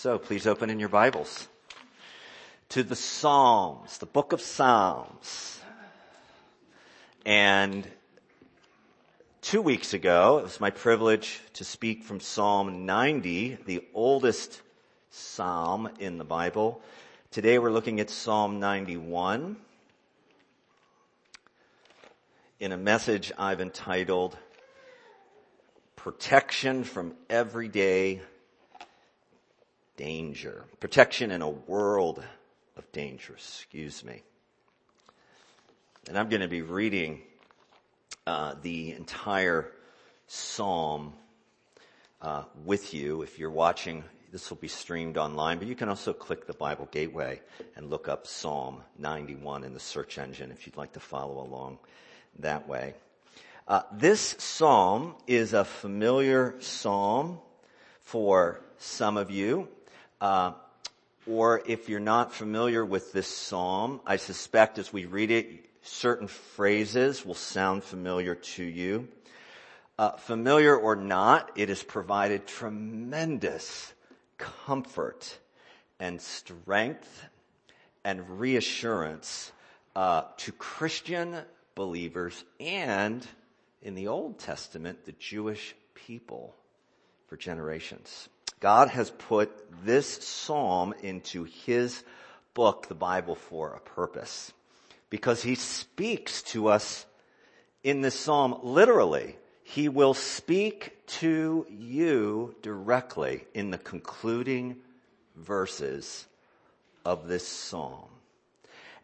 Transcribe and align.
So 0.00 0.16
please 0.16 0.46
open 0.46 0.70
in 0.70 0.78
your 0.78 0.88
Bibles 0.88 1.48
to 2.68 2.84
the 2.84 2.94
Psalms, 2.94 3.98
the 3.98 4.06
book 4.06 4.32
of 4.32 4.40
Psalms. 4.40 5.60
And 7.26 7.84
two 9.42 9.60
weeks 9.60 9.94
ago, 9.94 10.38
it 10.38 10.44
was 10.44 10.60
my 10.60 10.70
privilege 10.70 11.40
to 11.54 11.64
speak 11.64 12.04
from 12.04 12.20
Psalm 12.20 12.86
90, 12.86 13.58
the 13.66 13.84
oldest 13.92 14.62
psalm 15.10 15.90
in 15.98 16.16
the 16.16 16.24
Bible. 16.24 16.80
Today 17.32 17.58
we're 17.58 17.72
looking 17.72 17.98
at 17.98 18.08
Psalm 18.08 18.60
91 18.60 19.56
in 22.60 22.70
a 22.70 22.76
message 22.76 23.32
I've 23.36 23.60
entitled 23.60 24.36
Protection 25.96 26.84
from 26.84 27.16
Everyday 27.28 28.20
Danger. 29.98 30.64
Protection 30.78 31.32
in 31.32 31.42
a 31.42 31.48
world 31.50 32.22
of 32.76 32.92
danger, 32.92 33.32
excuse 33.32 34.04
me. 34.04 34.22
And 36.08 36.16
I'm 36.16 36.28
going 36.28 36.40
to 36.40 36.48
be 36.48 36.62
reading 36.62 37.20
uh, 38.24 38.54
the 38.62 38.92
entire 38.92 39.72
psalm 40.28 41.14
uh, 42.22 42.44
with 42.64 42.94
you. 42.94 43.22
If 43.22 43.40
you're 43.40 43.50
watching, 43.50 44.04
this 44.30 44.48
will 44.50 44.58
be 44.58 44.68
streamed 44.68 45.18
online, 45.18 45.58
but 45.58 45.66
you 45.66 45.74
can 45.74 45.88
also 45.88 46.12
click 46.12 46.46
the 46.46 46.54
Bible 46.54 46.88
Gateway 46.92 47.40
and 47.74 47.90
look 47.90 48.06
up 48.06 48.24
Psalm 48.24 48.82
91 49.00 49.64
in 49.64 49.74
the 49.74 49.80
search 49.80 50.16
engine 50.16 50.52
if 50.52 50.64
you'd 50.64 50.76
like 50.76 50.92
to 50.92 51.00
follow 51.00 51.44
along 51.44 51.76
that 52.38 52.68
way. 52.68 52.94
Uh, 53.66 53.82
this 53.92 54.36
psalm 54.38 55.16
is 55.26 55.54
a 55.54 55.64
familiar 55.64 56.54
psalm 56.60 57.40
for 58.00 58.60
some 58.78 59.16
of 59.16 59.32
you, 59.32 59.68
uh, 60.20 60.52
or 61.26 61.62
if 61.66 61.88
you're 61.88 62.00
not 62.00 62.32
familiar 62.32 62.84
with 62.84 63.12
this 63.12 63.28
psalm, 63.28 64.00
I 64.06 64.16
suspect 64.16 64.78
as 64.78 64.92
we 64.92 65.04
read 65.04 65.30
it, 65.30 65.66
certain 65.82 66.26
phrases 66.26 67.24
will 67.24 67.34
sound 67.34 67.84
familiar 67.84 68.34
to 68.34 68.64
you. 68.64 69.08
Uh, 69.98 70.12
familiar 70.12 70.76
or 70.76 70.96
not, 70.96 71.50
it 71.56 71.68
has 71.68 71.82
provided 71.82 72.46
tremendous 72.46 73.92
comfort 74.38 75.38
and 75.98 76.20
strength 76.20 77.24
and 78.04 78.40
reassurance 78.40 79.52
uh, 79.96 80.22
to 80.36 80.52
Christian 80.52 81.36
believers 81.74 82.44
and 82.60 83.26
in 83.82 83.94
the 83.94 84.08
Old 84.08 84.38
Testament, 84.38 85.04
the 85.04 85.12
Jewish 85.12 85.74
people 85.94 86.54
for 87.26 87.36
generations. 87.36 88.28
God 88.60 88.88
has 88.88 89.10
put 89.10 89.50
this 89.84 90.24
psalm 90.24 90.94
into 91.02 91.44
his 91.44 92.02
book, 92.54 92.88
the 92.88 92.94
Bible, 92.94 93.36
for 93.36 93.72
a 93.72 93.80
purpose. 93.80 94.52
Because 95.10 95.42
he 95.42 95.54
speaks 95.54 96.42
to 96.42 96.68
us 96.68 97.06
in 97.82 98.00
this 98.00 98.18
psalm 98.18 98.58
literally. 98.62 99.36
He 99.62 99.88
will 99.88 100.14
speak 100.14 101.06
to 101.06 101.66
you 101.68 102.54
directly 102.62 103.44
in 103.54 103.70
the 103.70 103.78
concluding 103.78 104.76
verses 105.36 106.26
of 107.04 107.28
this 107.28 107.46
psalm. 107.46 108.08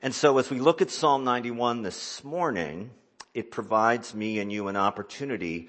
And 0.02 0.14
so 0.14 0.38
as 0.38 0.50
we 0.50 0.58
look 0.58 0.82
at 0.82 0.90
Psalm 0.90 1.24
91 1.24 1.82
this 1.82 2.22
morning, 2.24 2.90
it 3.32 3.50
provides 3.50 4.14
me 4.14 4.38
and 4.38 4.52
you 4.52 4.68
an 4.68 4.76
opportunity 4.76 5.68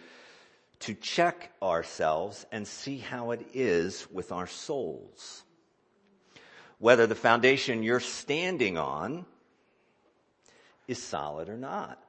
to 0.85 0.93
check 0.93 1.51
ourselves 1.61 2.45
and 2.51 2.67
see 2.67 2.97
how 2.97 3.31
it 3.31 3.45
is 3.53 4.07
with 4.11 4.31
our 4.31 4.47
souls. 4.47 5.43
Whether 6.77 7.07
the 7.07 7.15
foundation 7.15 7.83
you're 7.83 7.99
standing 7.99 8.77
on 8.77 9.25
is 10.87 11.01
solid 11.01 11.49
or 11.49 11.57
not. 11.57 11.99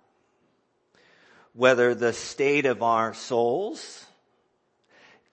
Whether 1.55 1.95
the 1.95 2.13
state 2.13 2.67
of 2.67 2.83
our 2.83 3.15
souls 3.15 4.05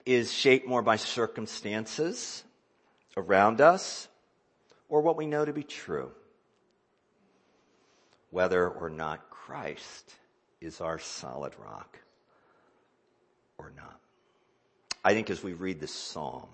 is 0.06 0.32
shaped 0.32 0.66
more 0.66 0.82
by 0.82 0.96
circumstances 0.96 2.44
around 3.16 3.60
us 3.60 4.08
or 4.88 5.02
what 5.02 5.16
we 5.16 5.26
know 5.26 5.44
to 5.44 5.52
be 5.52 5.62
true 5.62 6.10
whether 8.34 8.68
or 8.68 8.90
not 8.90 9.30
Christ 9.30 10.12
is 10.60 10.80
our 10.80 10.98
solid 10.98 11.52
rock 11.56 12.00
or 13.58 13.72
not. 13.76 14.00
I 15.04 15.14
think 15.14 15.30
as 15.30 15.42
we 15.42 15.52
read 15.52 15.80
this 15.80 15.94
psalm, 15.94 16.46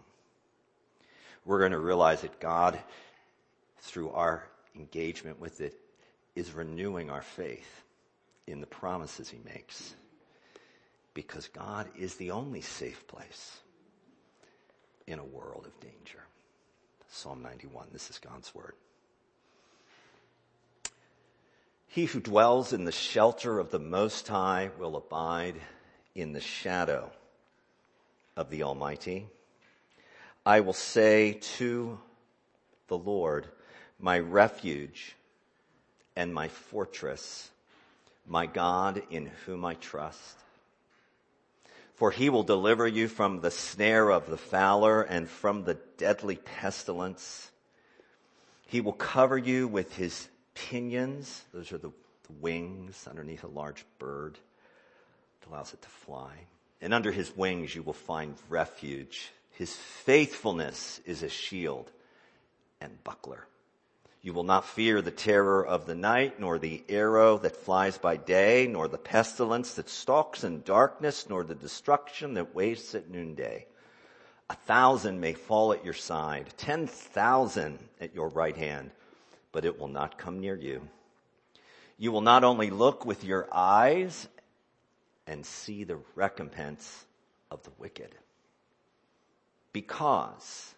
we're 1.44 1.60
going 1.60 1.72
to 1.72 1.78
realize 1.78 2.22
that 2.22 2.40
God, 2.40 2.78
through 3.78 4.10
our 4.10 4.44
engagement 4.76 5.40
with 5.40 5.60
it, 5.60 5.74
is 6.34 6.52
renewing 6.52 7.10
our 7.10 7.22
faith 7.22 7.82
in 8.46 8.60
the 8.60 8.66
promises 8.66 9.28
he 9.28 9.38
makes. 9.44 9.94
Because 11.14 11.48
God 11.48 11.88
is 11.98 12.14
the 12.16 12.30
only 12.30 12.60
safe 12.60 13.06
place 13.06 13.58
in 15.06 15.18
a 15.18 15.24
world 15.24 15.66
of 15.66 15.80
danger. 15.80 16.20
Psalm 17.08 17.42
91, 17.42 17.88
this 17.92 18.10
is 18.10 18.18
God's 18.18 18.54
word. 18.54 18.74
He 21.88 22.04
who 22.04 22.20
dwells 22.20 22.72
in 22.72 22.84
the 22.84 22.92
shelter 22.92 23.58
of 23.58 23.72
the 23.72 23.80
Most 23.80 24.28
High 24.28 24.70
will 24.78 24.96
abide 24.96 25.56
in 26.20 26.32
the 26.32 26.40
shadow 26.40 27.10
of 28.36 28.50
the 28.50 28.62
Almighty. 28.62 29.26
I 30.44 30.60
will 30.60 30.72
say 30.72 31.38
to 31.58 31.98
the 32.88 32.98
Lord, 32.98 33.46
my 33.98 34.18
refuge 34.18 35.16
and 36.16 36.34
my 36.34 36.48
fortress, 36.48 37.50
my 38.26 38.46
God 38.46 39.02
in 39.10 39.30
whom 39.46 39.64
I 39.64 39.74
trust. 39.74 40.36
For 41.94 42.10
he 42.10 42.30
will 42.30 42.42
deliver 42.42 42.86
you 42.86 43.08
from 43.08 43.40
the 43.40 43.50
snare 43.50 44.10
of 44.10 44.28
the 44.28 44.38
fowler 44.38 45.02
and 45.02 45.28
from 45.28 45.64
the 45.64 45.78
deadly 45.98 46.36
pestilence. 46.36 47.50
He 48.66 48.80
will 48.80 48.92
cover 48.92 49.36
you 49.36 49.68
with 49.68 49.96
his 49.96 50.28
pinions, 50.54 51.44
those 51.52 51.72
are 51.72 51.78
the, 51.78 51.92
wings 52.40 53.08
underneath 53.10 53.42
a 53.42 53.48
large 53.48 53.84
bird 53.98 54.38
allows 55.48 55.72
it 55.72 55.82
to 55.82 55.88
fly. 55.88 56.32
And 56.80 56.94
under 56.94 57.12
his 57.12 57.36
wings 57.36 57.74
you 57.74 57.82
will 57.82 57.92
find 57.92 58.34
refuge. 58.48 59.30
His 59.52 59.74
faithfulness 59.74 61.00
is 61.04 61.22
a 61.22 61.28
shield 61.28 61.90
and 62.80 63.02
buckler. 63.04 63.46
You 64.22 64.34
will 64.34 64.44
not 64.44 64.66
fear 64.66 65.00
the 65.00 65.10
terror 65.10 65.64
of 65.64 65.86
the 65.86 65.94
night, 65.94 66.38
nor 66.38 66.58
the 66.58 66.84
arrow 66.90 67.38
that 67.38 67.56
flies 67.56 67.96
by 67.96 68.18
day, 68.18 68.66
nor 68.66 68.86
the 68.86 68.98
pestilence 68.98 69.74
that 69.74 69.88
stalks 69.88 70.44
in 70.44 70.62
darkness, 70.62 71.26
nor 71.28 71.42
the 71.42 71.54
destruction 71.54 72.34
that 72.34 72.54
wastes 72.54 72.94
at 72.94 73.10
noonday. 73.10 73.66
A 74.50 74.54
thousand 74.54 75.20
may 75.20 75.32
fall 75.32 75.72
at 75.72 75.84
your 75.84 75.94
side, 75.94 76.52
ten 76.58 76.86
thousand 76.86 77.78
at 77.98 78.14
your 78.14 78.28
right 78.28 78.56
hand, 78.56 78.90
but 79.52 79.64
it 79.64 79.78
will 79.78 79.88
not 79.88 80.18
come 80.18 80.40
near 80.40 80.56
you. 80.56 80.86
You 81.96 82.12
will 82.12 82.20
not 82.20 82.44
only 82.44 82.68
look 82.68 83.06
with 83.06 83.24
your 83.24 83.48
eyes 83.52 84.28
and 85.30 85.46
see 85.46 85.84
the 85.84 85.98
recompense 86.16 87.06
of 87.52 87.62
the 87.62 87.70
wicked. 87.78 88.12
Because, 89.72 90.74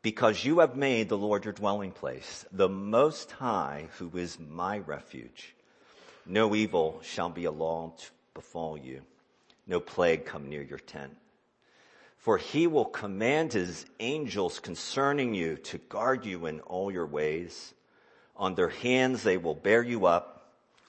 because 0.00 0.42
you 0.42 0.60
have 0.60 0.74
made 0.74 1.10
the 1.10 1.18
Lord 1.18 1.44
your 1.44 1.52
dwelling 1.52 1.92
place, 1.92 2.46
the 2.50 2.70
Most 2.70 3.30
High, 3.32 3.88
who 3.98 4.10
is 4.16 4.38
my 4.40 4.78
refuge. 4.78 5.54
No 6.24 6.54
evil 6.54 6.98
shall 7.02 7.28
be 7.28 7.44
allowed 7.44 7.98
to 7.98 8.06
befall 8.32 8.78
you. 8.78 9.02
No 9.66 9.80
plague 9.80 10.24
come 10.24 10.48
near 10.48 10.62
your 10.62 10.78
tent. 10.78 11.14
For 12.16 12.38
he 12.38 12.66
will 12.66 12.86
command 12.86 13.52
his 13.52 13.84
angels 14.00 14.60
concerning 14.60 15.34
you 15.34 15.56
to 15.56 15.76
guard 15.76 16.24
you 16.24 16.46
in 16.46 16.60
all 16.60 16.90
your 16.90 17.06
ways. 17.06 17.74
On 18.34 18.54
their 18.54 18.70
hands 18.70 19.22
they 19.22 19.36
will 19.36 19.54
bear 19.54 19.82
you 19.82 20.06
up. 20.06 20.39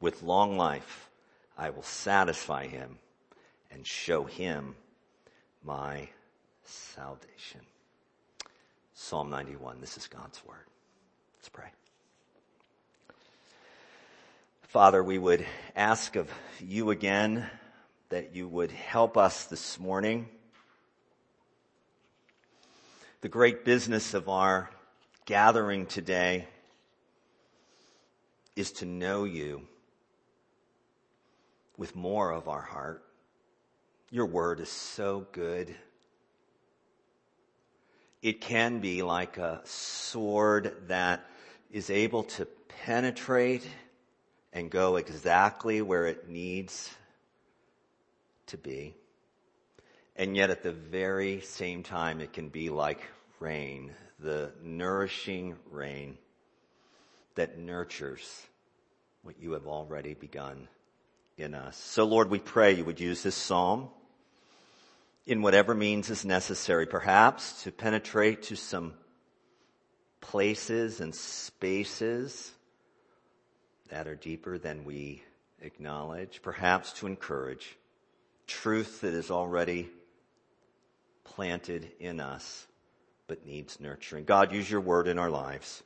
with 0.00 0.22
long 0.22 0.56
life. 0.56 1.10
I 1.56 1.70
will 1.70 1.82
satisfy 1.82 2.66
him 2.66 2.98
and 3.70 3.86
show 3.86 4.24
him 4.24 4.76
my 5.64 6.08
salvation. 6.64 7.60
Psalm 8.94 9.30
91. 9.30 9.80
This 9.80 9.96
is 9.96 10.06
God's 10.06 10.44
word. 10.44 10.66
Let's 11.38 11.48
pray. 11.48 11.68
Father, 14.62 15.02
we 15.02 15.18
would 15.18 15.46
ask 15.74 16.16
of 16.16 16.30
you 16.60 16.90
again 16.90 17.48
that 18.08 18.34
you 18.34 18.46
would 18.48 18.70
help 18.70 19.16
us 19.16 19.44
this 19.44 19.80
morning. 19.80 20.28
The 23.22 23.28
great 23.28 23.64
business 23.64 24.14
of 24.14 24.28
our 24.28 24.70
gathering 25.24 25.86
today 25.86 26.46
is 28.54 28.72
to 28.72 28.84
know 28.84 29.24
you 29.24 29.62
with 31.76 31.94
more 31.94 32.30
of 32.30 32.48
our 32.48 32.62
heart. 32.62 33.02
Your 34.10 34.26
word 34.26 34.60
is 34.60 34.70
so 34.70 35.26
good. 35.32 35.74
It 38.22 38.40
can 38.40 38.80
be 38.80 39.02
like 39.02 39.36
a 39.36 39.60
sword 39.64 40.74
that 40.88 41.26
is 41.70 41.90
able 41.90 42.24
to 42.24 42.46
penetrate 42.84 43.66
and 44.52 44.70
go 44.70 44.96
exactly 44.96 45.82
where 45.82 46.06
it 46.06 46.28
needs 46.28 46.94
to 48.46 48.56
be. 48.56 48.94
And 50.16 50.34
yet 50.34 50.50
at 50.50 50.62
the 50.62 50.72
very 50.72 51.40
same 51.42 51.82
time, 51.82 52.20
it 52.20 52.32
can 52.32 52.48
be 52.48 52.70
like 52.70 53.00
rain, 53.38 53.92
the 54.18 54.50
nourishing 54.62 55.56
rain 55.70 56.16
that 57.34 57.58
nurtures 57.58 58.46
what 59.22 59.38
you 59.38 59.52
have 59.52 59.66
already 59.66 60.14
begun 60.14 60.68
in 61.36 61.54
us. 61.54 61.76
So 61.76 62.04
Lord, 62.04 62.30
we 62.30 62.38
pray 62.38 62.72
you 62.72 62.84
would 62.84 63.00
use 63.00 63.22
this 63.22 63.34
psalm 63.34 63.88
in 65.26 65.42
whatever 65.42 65.74
means 65.74 66.08
is 66.08 66.24
necessary, 66.24 66.86
perhaps 66.86 67.64
to 67.64 67.72
penetrate 67.72 68.44
to 68.44 68.56
some 68.56 68.94
places 70.20 71.00
and 71.00 71.14
spaces 71.14 72.52
that 73.88 74.06
are 74.06 74.14
deeper 74.14 74.58
than 74.58 74.84
we 74.84 75.22
acknowledge, 75.60 76.40
perhaps 76.42 76.92
to 76.94 77.06
encourage 77.06 77.76
truth 78.46 79.00
that 79.00 79.14
is 79.14 79.30
already 79.30 79.88
planted 81.24 81.90
in 81.98 82.20
us 82.20 82.66
but 83.26 83.44
needs 83.44 83.80
nurturing. 83.80 84.24
God, 84.24 84.52
use 84.52 84.70
your 84.70 84.80
word 84.80 85.08
in 85.08 85.18
our 85.18 85.30
lives. 85.30 85.82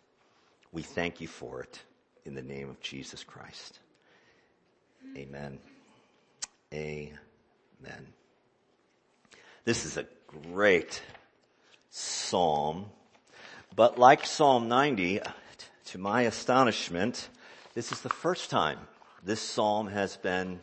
We 0.72 0.82
thank 0.82 1.20
you 1.20 1.28
for 1.28 1.62
it 1.62 1.82
in 2.24 2.34
the 2.34 2.42
name 2.42 2.68
of 2.68 2.80
Jesus 2.80 3.24
Christ. 3.24 3.80
Amen. 5.16 5.58
Amen. 6.72 7.18
This 9.64 9.84
is 9.84 9.96
a 9.96 10.06
great 10.26 11.02
psalm, 11.90 12.86
but 13.74 13.98
like 13.98 14.24
Psalm 14.24 14.68
90, 14.68 15.20
to 15.86 15.98
my 15.98 16.22
astonishment, 16.22 17.28
this 17.74 17.92
is 17.92 18.00
the 18.00 18.08
first 18.08 18.50
time 18.50 18.78
this 19.24 19.40
psalm 19.40 19.88
has 19.88 20.16
been 20.16 20.60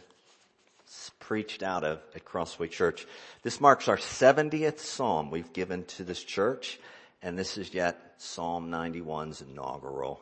preached 1.20 1.62
out 1.62 1.84
of 1.84 2.00
at 2.16 2.24
Crossway 2.24 2.70
Church. 2.70 3.06
This 3.44 3.60
marks 3.60 3.90
our 3.90 3.98
70th 3.98 4.80
psalm 4.80 5.30
we've 5.30 5.52
given 5.52 5.84
to 5.86 6.04
this 6.04 6.24
church, 6.24 6.80
and 7.22 7.38
this 7.38 7.58
is 7.58 7.74
yet 7.74 8.14
Psalm 8.18 8.72
91's 8.72 9.42
inaugural 9.42 10.22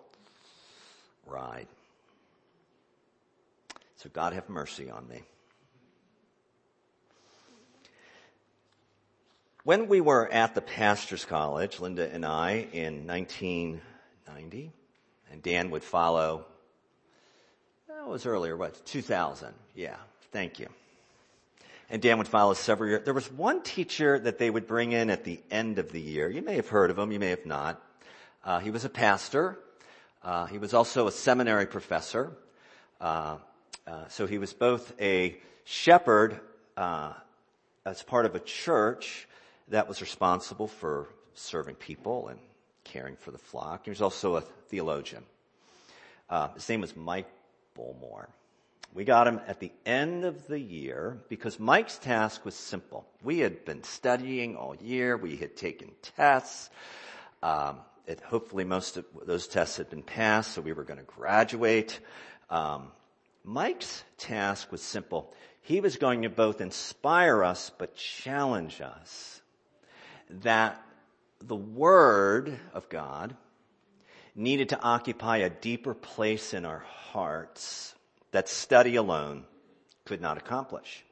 ride. 1.28 1.68
So 4.06 4.12
God 4.14 4.34
have 4.34 4.48
mercy 4.50 4.92
on 4.92 5.08
me. 5.08 5.24
When 9.64 9.88
we 9.88 10.00
were 10.00 10.32
at 10.32 10.54
the 10.54 10.62
pastor's 10.62 11.26
college, 11.26 11.80
Linda 11.80 12.08
and 12.14 12.24
I, 12.24 12.68
in 12.72 13.08
1990, 13.08 14.72
and 15.32 15.42
Dan 15.42 15.72
would 15.72 15.84
follow, 15.84 16.46
that 17.88 18.08
was 18.08 18.28
earlier, 18.28 18.56
what, 18.56 18.86
2000? 18.86 19.56
Yeah, 19.74 19.96
thank 20.32 20.60
you. 20.60 20.68
And 21.90 22.00
Dan 22.00 22.20
would 22.20 22.28
follow 22.28 22.54
several 22.54 22.92
years. 22.92 23.06
There 23.06 23.14
was 23.16 23.32
one 23.32 23.64
teacher 23.64 24.20
that 24.20 24.38
they 24.38 24.52
would 24.52 24.68
bring 24.68 24.92
in 24.92 25.10
at 25.10 25.24
the 25.24 25.40
end 25.50 25.80
of 25.80 25.92
the 25.92 26.00
year. 26.00 26.30
You 26.30 26.44
may 26.44 26.58
have 26.58 26.70
heard 26.70 26.92
of 26.92 27.00
him, 27.00 27.12
you 27.12 27.20
may 27.20 27.32
have 27.32 27.48
not. 27.48 27.82
Uh, 28.44 28.60
he 28.60 28.70
was 28.70 28.86
a 28.86 28.90
pastor. 28.90 29.58
Uh, 30.22 30.46
he 30.46 30.60
was 30.60 30.76
also 30.76 31.08
a 31.08 31.12
seminary 31.12 31.66
professor. 31.66 32.38
Uh, 33.02 33.38
uh, 33.88 34.08
so 34.08 34.26
he 34.26 34.38
was 34.38 34.54
both 34.54 34.94
a 35.00 35.38
shepherd 35.64 36.40
uh, 36.78 37.14
as 37.86 38.02
part 38.04 38.26
of 38.26 38.36
a 38.36 38.40
church 38.40 39.28
that 39.68 39.88
was 39.88 40.02
responsible 40.02 40.68
for 40.68 41.08
serving 41.34 41.76
people 41.76 42.28
and 42.30 42.40
caring 42.84 43.16
for 43.16 43.32
the 43.32 43.38
flock. 43.38 43.86
He 43.86 43.92
was 43.92 44.02
also 44.02 44.38
a 44.38 44.42
theologian. 44.42 45.24
Uh, 46.30 46.50
his 46.50 46.68
name 46.68 46.82
was 46.82 46.96
Mike 46.96 47.30
Bullmore. 47.78 48.28
We 48.94 49.04
got 49.04 49.28
him 49.28 49.42
at 49.46 49.60
the 49.60 49.72
end 49.86 50.24
of 50.24 50.48
the 50.48 50.60
year 50.60 51.20
because 51.28 51.60
Mike's 51.60 51.98
task 51.98 52.46
was 52.46 52.56
simple. 52.56 53.06
We 53.24 53.40
had 53.40 53.66
been 53.66 53.84
studying 53.84 54.56
all 54.56 54.76
year. 54.76 55.18
We 55.18 55.36
had 55.36 55.58
taken 55.58 55.92
tests. 56.02 56.70
Um, 57.44 57.80
it, 58.08 58.22
hopefully 58.22 58.64
most 58.64 58.98
of 58.98 59.06
those 59.26 59.48
tests 59.48 59.78
had 59.78 59.90
been 59.90 60.04
passed, 60.04 60.54
so 60.54 60.62
we 60.62 60.72
were 60.72 60.84
going 60.86 61.00
to 61.00 61.06
graduate. 61.06 62.00
Um, 62.50 62.88
Mike's 63.46 64.04
task 64.18 64.72
was 64.72 64.82
simple. 64.82 65.32
He 65.62 65.80
was 65.80 65.98
going 65.98 66.24
to 66.24 66.30
both 66.30 66.62
inspire 66.62 67.44
us 67.44 67.72
but 67.78 67.96
challenge 67.96 68.82
us 68.82 69.42
that 70.30 70.82
the 71.40 71.56
Word 71.56 72.58
of 72.74 72.90
God 72.90 73.36
needed 74.36 74.70
to 74.70 74.82
occupy 74.82 75.38
a 75.38 75.50
deeper 75.50 75.94
place 75.94 76.54
in 76.54 76.66
our 76.66 76.80
hearts 76.80 77.94
that 78.32 78.50
study 78.50 78.96
alone 78.96 79.46
could 80.06 80.22
not 80.22 80.38
accomplish. 80.38 81.06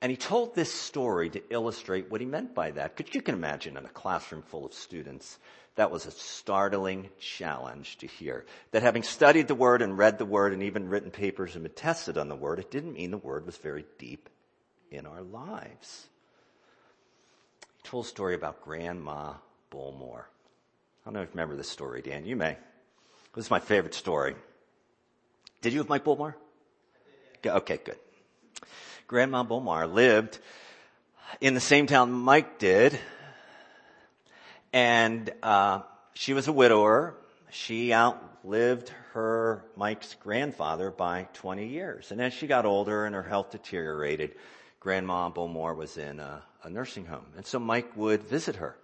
And 0.00 0.10
he 0.10 0.16
told 0.16 0.54
this 0.54 0.72
story 0.72 1.30
to 1.30 1.42
illustrate 1.50 2.10
what 2.10 2.20
he 2.20 2.26
meant 2.26 2.54
by 2.54 2.70
that. 2.72 2.96
Because 2.96 3.14
you 3.14 3.22
can 3.22 3.34
imagine 3.34 3.76
in 3.76 3.84
a 3.84 3.88
classroom 3.88 4.42
full 4.42 4.66
of 4.66 4.74
students, 4.74 5.38
that 5.76 5.90
was 5.90 6.06
a 6.06 6.10
startling 6.10 7.10
challenge 7.20 7.98
to 7.98 8.06
hear. 8.06 8.44
That 8.72 8.82
having 8.82 9.02
studied 9.02 9.46
the 9.46 9.54
Word 9.54 9.82
and 9.82 9.96
read 9.96 10.18
the 10.18 10.24
Word 10.24 10.52
and 10.52 10.62
even 10.62 10.88
written 10.88 11.10
papers 11.10 11.54
and 11.54 11.62
been 11.62 11.72
tested 11.72 12.18
on 12.18 12.28
the 12.28 12.34
Word, 12.36 12.58
it 12.58 12.70
didn't 12.70 12.94
mean 12.94 13.10
the 13.10 13.18
Word 13.18 13.46
was 13.46 13.56
very 13.58 13.84
deep 13.98 14.28
in 14.90 15.06
our 15.06 15.22
lives. 15.22 16.06
He 17.82 17.88
told 17.88 18.06
a 18.06 18.08
story 18.08 18.34
about 18.34 18.62
Grandma 18.62 19.34
Bullmore. 19.70 20.24
I 20.24 21.04
don't 21.04 21.14
know 21.14 21.20
if 21.20 21.28
you 21.28 21.32
remember 21.34 21.56
this 21.56 21.68
story, 21.68 22.02
Dan. 22.02 22.24
You 22.24 22.36
may. 22.36 22.56
This 23.34 23.44
is 23.44 23.50
my 23.50 23.60
favorite 23.60 23.94
story. 23.94 24.34
Did 25.60 25.74
you 25.74 25.80
have 25.80 25.88
Mike 25.88 26.04
Bullmore? 26.04 26.34
Okay, 27.44 27.78
good. 27.84 27.98
Grandma 29.06 29.44
Bullmore 29.44 29.92
lived 29.92 30.38
in 31.40 31.54
the 31.54 31.60
same 31.60 31.86
town 31.86 32.10
Mike 32.10 32.58
did, 32.58 32.98
and 34.76 35.32
uh, 35.42 35.80
she 36.12 36.34
was 36.34 36.48
a 36.48 36.52
widower. 36.52 37.14
She 37.50 37.94
outlived 37.94 38.90
her 39.14 39.64
Mike's 39.74 40.12
grandfather 40.16 40.90
by 40.90 41.28
20 41.32 41.68
years. 41.68 42.10
And 42.12 42.20
as 42.20 42.34
she 42.34 42.46
got 42.46 42.66
older 42.66 43.06
and 43.06 43.14
her 43.14 43.22
health 43.22 43.52
deteriorated, 43.52 44.34
Grandma 44.78 45.30
Bullmore 45.30 45.74
was 45.74 45.96
in 45.96 46.20
a, 46.20 46.42
a 46.62 46.68
nursing 46.68 47.06
home. 47.06 47.24
And 47.38 47.46
so 47.46 47.58
Mike 47.58 47.96
would 47.96 48.24
visit 48.24 48.56
her 48.56 48.76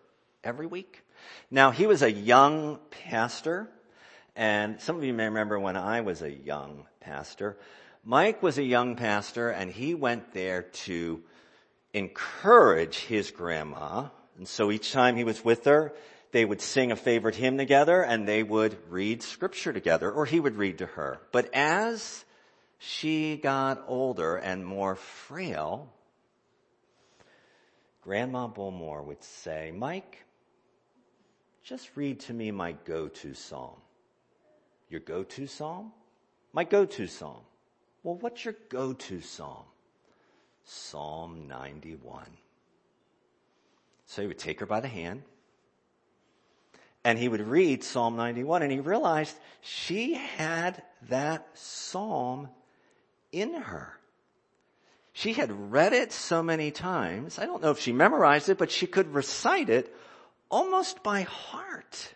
every 0.42 0.64
week. 0.66 1.02
Now 1.50 1.72
he 1.72 1.86
was 1.86 2.00
a 2.00 2.10
young 2.10 2.78
pastor, 2.90 3.68
and 4.34 4.80
some 4.80 4.96
of 4.96 5.04
you 5.04 5.12
may 5.12 5.26
remember 5.26 5.60
when 5.60 5.76
I 5.76 6.00
was 6.00 6.22
a 6.22 6.32
young 6.32 6.86
pastor. 7.00 7.58
Mike 8.02 8.42
was 8.42 8.56
a 8.56 8.64
young 8.64 8.96
pastor 8.96 9.50
and 9.50 9.70
he 9.70 9.94
went 9.94 10.32
there 10.32 10.62
to 10.62 11.22
encourage 11.92 12.96
his 13.00 13.30
grandma 13.30 14.08
and 14.36 14.48
so 14.48 14.70
each 14.70 14.92
time 14.92 15.16
he 15.16 15.24
was 15.24 15.44
with 15.44 15.64
her, 15.64 15.92
they 16.32 16.44
would 16.44 16.60
sing 16.60 16.90
a 16.90 16.96
favorite 16.96 17.34
hymn 17.34 17.58
together 17.58 18.02
and 18.02 18.26
they 18.26 18.42
would 18.42 18.76
read 18.88 19.22
scripture 19.22 19.72
together 19.72 20.10
or 20.10 20.24
he 20.24 20.40
would 20.40 20.56
read 20.56 20.78
to 20.78 20.86
her. 20.86 21.20
But 21.30 21.50
as 21.54 22.24
she 22.78 23.36
got 23.36 23.84
older 23.86 24.36
and 24.36 24.64
more 24.64 24.96
frail, 24.96 25.92
Grandma 28.02 28.48
Bullmore 28.48 29.04
would 29.04 29.22
say, 29.22 29.72
Mike, 29.76 30.24
just 31.62 31.90
read 31.94 32.20
to 32.20 32.32
me 32.32 32.50
my 32.50 32.72
go-to 32.72 33.34
psalm. 33.34 33.76
Your 34.88 35.00
go-to 35.00 35.46
psalm? 35.46 35.92
My 36.52 36.64
go-to 36.64 37.06
psalm. 37.06 37.42
Well, 38.02 38.16
what's 38.16 38.44
your 38.44 38.56
go-to 38.68 39.20
psalm? 39.20 39.64
Psalm 40.64 41.46
91. 41.46 42.24
So 44.12 44.20
he 44.20 44.28
would 44.28 44.38
take 44.38 44.60
her 44.60 44.66
by 44.66 44.80
the 44.80 44.88
hand 44.88 45.22
and 47.02 47.18
he 47.18 47.30
would 47.30 47.40
read 47.40 47.82
Psalm 47.82 48.14
91 48.14 48.60
and 48.62 48.70
he 48.70 48.78
realized 48.78 49.34
she 49.62 50.12
had 50.12 50.82
that 51.08 51.48
psalm 51.54 52.50
in 53.32 53.54
her. 53.54 53.98
She 55.14 55.32
had 55.32 55.72
read 55.72 55.94
it 55.94 56.12
so 56.12 56.42
many 56.42 56.70
times. 56.70 57.38
I 57.38 57.46
don't 57.46 57.62
know 57.62 57.70
if 57.70 57.80
she 57.80 57.92
memorized 57.92 58.50
it, 58.50 58.58
but 58.58 58.70
she 58.70 58.86
could 58.86 59.14
recite 59.14 59.70
it 59.70 59.96
almost 60.50 61.02
by 61.02 61.22
heart. 61.22 62.14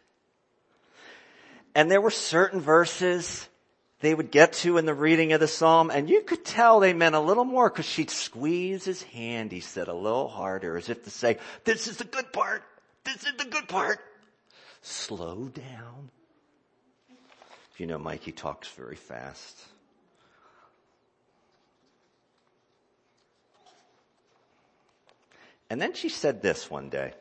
And 1.75 1.91
there 1.91 2.03
were 2.03 2.11
certain 2.11 2.61
verses 2.61 3.49
they 4.01 4.15
would 4.15 4.31
get 4.31 4.53
to 4.53 4.77
in 4.79 4.85
the 4.85 4.95
reading 4.95 5.33
of 5.33 5.41
the 5.41 5.49
psalm, 5.49 5.91
and 5.91 6.09
you 6.09 6.23
could 6.23 6.45
tell 6.45 6.81
they 6.81 6.93
meant 6.93 7.15
a 7.15 7.21
little 7.21 7.45
more 7.45 7.71
because 7.71 7.87
she'd 7.87 8.11
squeeze 8.11 8.85
his 8.85 9.03
hand, 9.03 9.53
he 9.53 9.61
said, 9.61 9.89
a 9.89 9.95
little 9.95 10.29
harder, 10.29 10.77
as 10.77 10.89
if 10.89 11.05
to 11.05 11.11
say, 11.11 11.39
this 11.65 11.87
is 11.87 11.97
the 11.97 12.05
good 12.05 12.33
part. 12.33 12.63
This 13.05 13.25
is 13.25 13.33
the 13.39 13.47
good 13.47 13.69
part. 13.69 14.01
Slow 14.83 15.49
down. 15.49 16.11
You 17.79 17.87
know, 17.87 17.99
Mikey 17.99 18.33
talks 18.33 18.69
very 18.69 18.97
fast. 18.97 19.59
And 25.69 25.81
then 25.81 25.95
she 25.95 26.09
said 26.09 26.43
this 26.43 26.71
one 26.71 26.91
day 26.91 27.13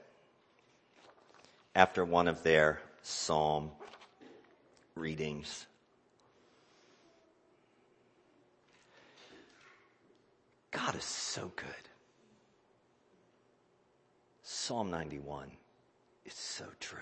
after 1.73 2.05
one 2.05 2.27
of 2.27 2.43
their 2.43 2.79
psalm 3.01 3.71
readings. 4.95 5.65
God 10.75 10.95
is 10.95 11.05
so 11.05 11.53
good. 11.55 11.69
Psalm 14.43 14.91
91 14.91 15.49
is 16.25 16.33
so 16.33 16.65
true. 16.81 16.99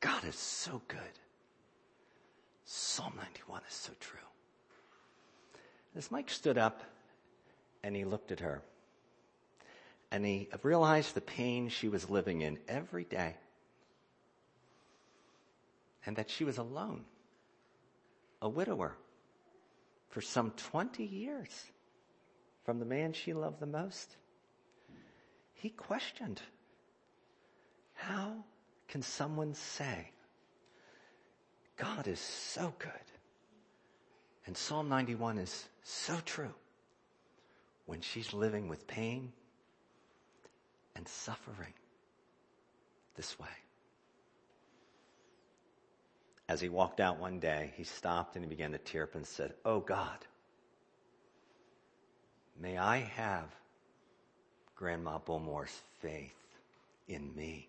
God 0.00 0.24
is 0.24 0.36
so 0.36 0.80
good. 0.86 1.00
Psalm 2.64 3.14
91 3.16 3.62
is 3.68 3.74
so 3.74 3.92
true. 3.98 4.20
As 5.96 6.08
Mike 6.08 6.30
stood 6.30 6.56
up 6.56 6.82
and 7.82 7.96
he 7.96 8.04
looked 8.04 8.30
at 8.30 8.40
her, 8.40 8.62
and 10.12 10.24
he 10.24 10.48
realized 10.62 11.16
the 11.16 11.20
pain 11.20 11.68
she 11.68 11.88
was 11.88 12.08
living 12.08 12.42
in 12.42 12.58
every 12.68 13.04
day, 13.04 13.34
and 16.06 16.14
that 16.14 16.30
she 16.30 16.44
was 16.44 16.58
alone, 16.58 17.04
a 18.40 18.48
widower, 18.48 18.96
for 20.14 20.20
some 20.20 20.52
20 20.52 21.02
years 21.02 21.50
from 22.64 22.78
the 22.78 22.84
man 22.84 23.12
she 23.12 23.32
loved 23.32 23.58
the 23.58 23.66
most. 23.66 24.16
He 25.54 25.70
questioned, 25.70 26.40
how 27.94 28.44
can 28.86 29.02
someone 29.02 29.54
say, 29.54 30.12
God 31.76 32.06
is 32.06 32.20
so 32.20 32.72
good? 32.78 32.92
And 34.46 34.56
Psalm 34.56 34.88
91 34.88 35.38
is 35.38 35.68
so 35.82 36.16
true 36.24 36.54
when 37.86 38.00
she's 38.00 38.32
living 38.32 38.68
with 38.68 38.86
pain 38.86 39.32
and 40.94 41.08
suffering 41.08 41.74
this 43.16 43.36
way. 43.36 43.63
As 46.48 46.60
he 46.60 46.68
walked 46.68 47.00
out 47.00 47.18
one 47.18 47.40
day, 47.40 47.72
he 47.76 47.84
stopped 47.84 48.36
and 48.36 48.44
he 48.44 48.48
began 48.48 48.72
to 48.72 48.78
tear 48.78 49.04
up 49.04 49.14
and 49.14 49.26
said, 49.26 49.54
Oh 49.64 49.80
God, 49.80 50.18
may 52.60 52.76
I 52.76 52.98
have 52.98 53.46
Grandma 54.76 55.18
Bullmore's 55.18 55.80
faith 56.00 56.32
in 57.08 57.34
me 57.34 57.68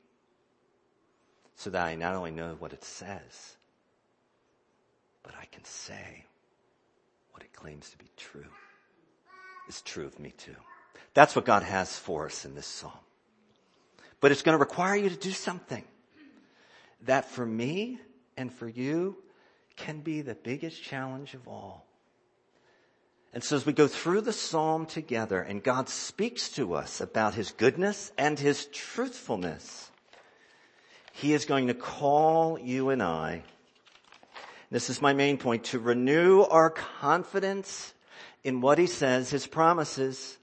so 1.55 1.69
that 1.69 1.85
I 1.85 1.95
not 1.95 2.15
only 2.15 2.31
know 2.31 2.55
what 2.59 2.73
it 2.73 2.83
says, 2.83 3.55
but 5.23 5.33
I 5.39 5.45
can 5.45 5.63
say 5.63 6.25
what 7.31 7.43
it 7.43 7.53
claims 7.53 7.89
to 7.91 7.97
be 7.97 8.09
true 8.17 8.45
is 9.69 9.81
true 9.81 10.05
of 10.05 10.19
me 10.19 10.33
too. 10.37 10.55
That's 11.13 11.35
what 11.35 11.45
God 11.45 11.63
has 11.63 11.97
for 11.97 12.25
us 12.25 12.43
in 12.43 12.55
this 12.55 12.67
psalm. 12.67 12.91
But 14.19 14.31
it's 14.31 14.41
going 14.41 14.53
to 14.53 14.59
require 14.59 14.95
you 14.95 15.09
to 15.09 15.15
do 15.15 15.31
something 15.31 15.83
that 17.05 17.29
for 17.29 17.45
me 17.45 17.99
and 18.37 18.51
for 18.53 18.67
you 18.67 19.17
can 19.75 19.99
be 19.99 20.21
the 20.21 20.35
biggest 20.35 20.81
challenge 20.81 21.33
of 21.33 21.47
all. 21.47 21.85
And 23.33 23.43
so 23.43 23.57
as 23.57 23.65
we 23.65 23.73
go 23.73 23.87
through 23.87 24.21
the 24.21 24.31
psalm 24.31 24.85
together 24.85 25.41
and 25.41 25.61
God 25.61 25.89
speaks 25.89 26.49
to 26.51 26.73
us 26.73 27.01
about 27.01 27.33
his 27.33 27.51
goodness 27.51 28.13
and 28.17 28.39
his 28.39 28.67
truthfulness, 28.67 29.91
he 31.11 31.33
is 31.33 31.43
going 31.45 31.67
to 31.67 31.73
call 31.73 32.57
you 32.57 32.89
and 32.89 33.03
I, 33.03 33.43
this 34.71 34.89
is 34.89 35.01
my 35.01 35.13
main 35.13 35.37
point, 35.37 35.65
to 35.65 35.79
renew 35.79 36.43
our 36.43 36.69
confidence 36.69 37.93
in 38.43 38.61
what 38.61 38.77
he 38.77 38.87
says, 38.87 39.29
his 39.29 39.47
promises, 39.47 40.37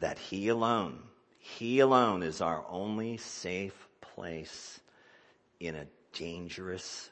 that 0.00 0.18
he 0.18 0.48
alone, 0.48 0.98
he 1.38 1.80
alone 1.80 2.22
is 2.22 2.40
our 2.40 2.64
only 2.68 3.16
safe 3.16 3.88
place 4.00 4.80
in 5.58 5.74
a 5.74 5.86
dangerous 6.12 7.10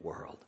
world. 0.00 0.38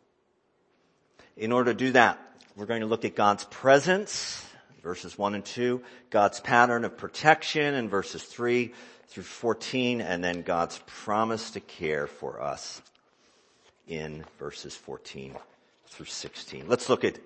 In 1.37 1.52
order 1.52 1.73
to 1.73 1.78
do 1.78 1.92
that, 1.92 2.18
we're 2.56 2.66
going 2.66 2.80
to 2.80 2.87
look 2.87 3.04
at 3.04 3.14
God's 3.14 3.44
presence, 3.44 4.44
verses 4.82 5.16
1 5.16 5.35
and 5.35 5.44
2, 5.44 5.80
God's 6.11 6.40
pattern 6.40 6.85
of 6.85 6.97
protection 6.97 7.75
in 7.75 7.88
verses 7.88 8.23
3 8.23 8.73
through 9.08 9.23
14, 9.23 10.00
and 10.00 10.23
then 10.23 10.42
God's 10.42 10.80
promise 10.87 11.52
to 11.52 11.61
care 11.61 12.06
for 12.06 12.42
us 12.42 12.82
in 13.87 14.25
verses 14.38 14.75
14 14.75 15.37
through 15.87 16.06
16. 16.06 16.68
Let's 16.68 16.88
look 16.88 17.04
at 17.04 17.18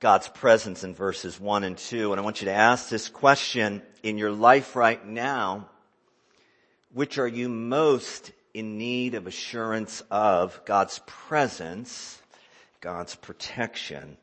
God's 0.00 0.28
presence 0.28 0.84
in 0.84 0.94
verses 0.94 1.40
1 1.40 1.64
and 1.64 1.78
2. 1.78 2.12
And 2.12 2.20
I 2.20 2.24
want 2.24 2.42
you 2.42 2.46
to 2.46 2.52
ask 2.52 2.88
this 2.88 3.08
question 3.08 3.82
in 4.02 4.18
your 4.18 4.32
life 4.32 4.76
right 4.76 5.04
now. 5.06 5.68
Which 6.92 7.18
are 7.18 7.26
you 7.26 7.48
most 7.48 8.30
in 8.54 8.78
need 8.78 9.14
of 9.14 9.26
assurance 9.26 10.02
of 10.10 10.60
God's 10.64 11.00
presence, 11.06 12.22
God's 12.80 13.16
protection, 13.16 14.16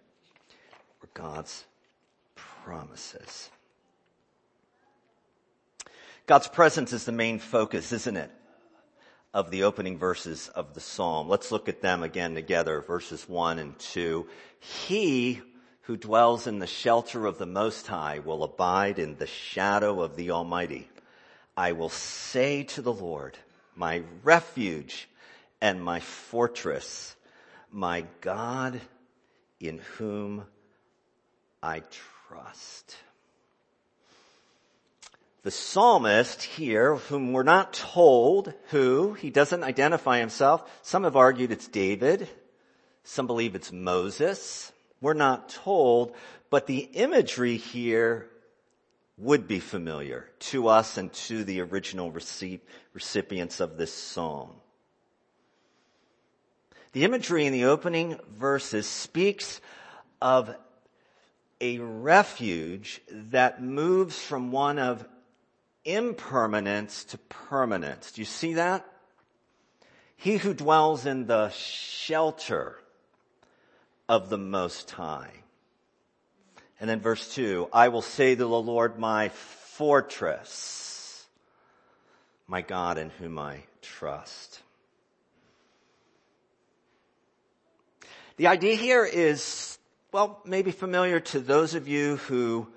or 1.03 1.09
God's 1.13 1.65
promises? 2.35 3.51
God's 6.25 6.47
presence 6.47 6.93
is 6.93 7.03
the 7.03 7.11
main 7.11 7.39
focus, 7.39 7.91
isn't 7.91 8.15
it? 8.15 8.31
Of 9.33 9.51
the 9.51 9.63
opening 9.63 9.97
verses 9.97 10.49
of 10.49 10.73
the 10.73 10.79
Psalm. 10.79 11.27
Let's 11.27 11.51
look 11.51 11.67
at 11.67 11.81
them 11.81 12.03
again 12.03 12.35
together, 12.35 12.81
verses 12.81 13.27
1 13.27 13.59
and 13.59 13.77
2. 13.79 14.27
He 14.59 15.41
who 15.81 15.97
dwells 15.97 16.47
in 16.47 16.59
the 16.59 16.67
shelter 16.67 17.25
of 17.25 17.37
the 17.37 17.45
Most 17.45 17.87
High 17.87 18.19
will 18.19 18.43
abide 18.43 18.99
in 18.99 19.17
the 19.17 19.27
shadow 19.27 20.01
of 20.01 20.15
the 20.15 20.31
Almighty. 20.31 20.87
I 21.57 21.73
will 21.73 21.89
say 21.89 22.63
to 22.63 22.81
the 22.81 22.93
Lord, 22.93 23.37
my 23.81 24.03
refuge 24.21 25.09
and 25.59 25.83
my 25.83 25.99
fortress, 25.99 27.15
my 27.71 28.05
God 28.21 28.79
in 29.59 29.79
whom 29.97 30.45
I 31.63 31.81
trust. 32.27 32.95
The 35.41 35.49
psalmist 35.49 36.43
here, 36.43 36.97
whom 36.97 37.33
we're 37.33 37.41
not 37.41 37.73
told 37.73 38.53
who, 38.69 39.13
he 39.13 39.31
doesn't 39.31 39.63
identify 39.63 40.19
himself. 40.19 40.61
Some 40.83 41.03
have 41.03 41.15
argued 41.15 41.51
it's 41.51 41.67
David. 41.67 42.29
Some 43.03 43.25
believe 43.25 43.55
it's 43.55 43.71
Moses. 43.71 44.71
We're 45.01 45.13
not 45.15 45.49
told, 45.49 46.15
but 46.51 46.67
the 46.67 46.87
imagery 46.93 47.57
here 47.57 48.29
would 49.21 49.47
be 49.47 49.59
familiar 49.59 50.27
to 50.39 50.67
us 50.67 50.97
and 50.97 51.13
to 51.13 51.43
the 51.43 51.61
original 51.61 52.11
recipients 52.11 53.59
of 53.59 53.77
this 53.77 53.93
psalm. 53.93 54.49
The 56.93 57.05
imagery 57.05 57.45
in 57.45 57.53
the 57.53 57.65
opening 57.65 58.19
verses 58.35 58.87
speaks 58.87 59.61
of 60.21 60.53
a 61.61 61.77
refuge 61.77 62.99
that 63.09 63.61
moves 63.61 64.19
from 64.19 64.51
one 64.51 64.79
of 64.79 65.07
impermanence 65.85 67.03
to 67.05 67.17
permanence. 67.19 68.11
Do 68.11 68.21
you 68.21 68.25
see 68.25 68.55
that? 68.55 68.85
He 70.15 70.37
who 70.37 70.55
dwells 70.55 71.05
in 71.05 71.27
the 71.27 71.49
shelter 71.49 72.79
of 74.09 74.29
the 74.29 74.37
Most 74.39 74.89
High. 74.91 75.40
And 76.81 76.89
then 76.89 76.99
verse 76.99 77.33
2 77.35 77.69
I 77.71 77.89
will 77.89 78.01
say 78.01 78.35
to 78.35 78.43
the 78.43 78.49
Lord, 78.49 78.97
my 78.97 79.29
fortress, 79.29 81.25
my 82.47 82.61
God 82.61 82.97
in 82.97 83.11
whom 83.11 83.37
I 83.37 83.59
trust. 83.83 84.61
The 88.37 88.47
idea 88.47 88.75
here 88.75 89.05
is, 89.05 89.77
well, 90.11 90.41
maybe 90.43 90.71
familiar 90.71 91.19
to 91.19 91.39
those 91.39 91.75
of 91.75 91.87
you 91.87 92.15
who 92.17 92.67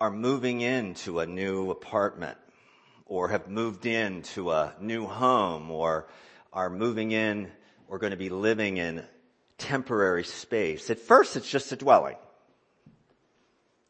are 0.00 0.10
moving 0.10 0.60
into 0.60 1.20
a 1.20 1.26
new 1.26 1.70
apartment 1.70 2.36
or 3.06 3.28
have 3.28 3.48
moved 3.48 3.86
into 3.86 4.50
a 4.50 4.74
new 4.80 5.06
home 5.06 5.70
or 5.70 6.08
are 6.52 6.68
moving 6.68 7.12
in 7.12 7.48
or 7.86 8.00
going 8.00 8.10
to 8.10 8.16
be 8.16 8.28
living 8.28 8.78
in 8.78 9.04
temporary 9.56 10.24
space. 10.24 10.90
At 10.90 10.98
first, 10.98 11.36
it's 11.36 11.48
just 11.48 11.70
a 11.70 11.76
dwelling. 11.76 12.16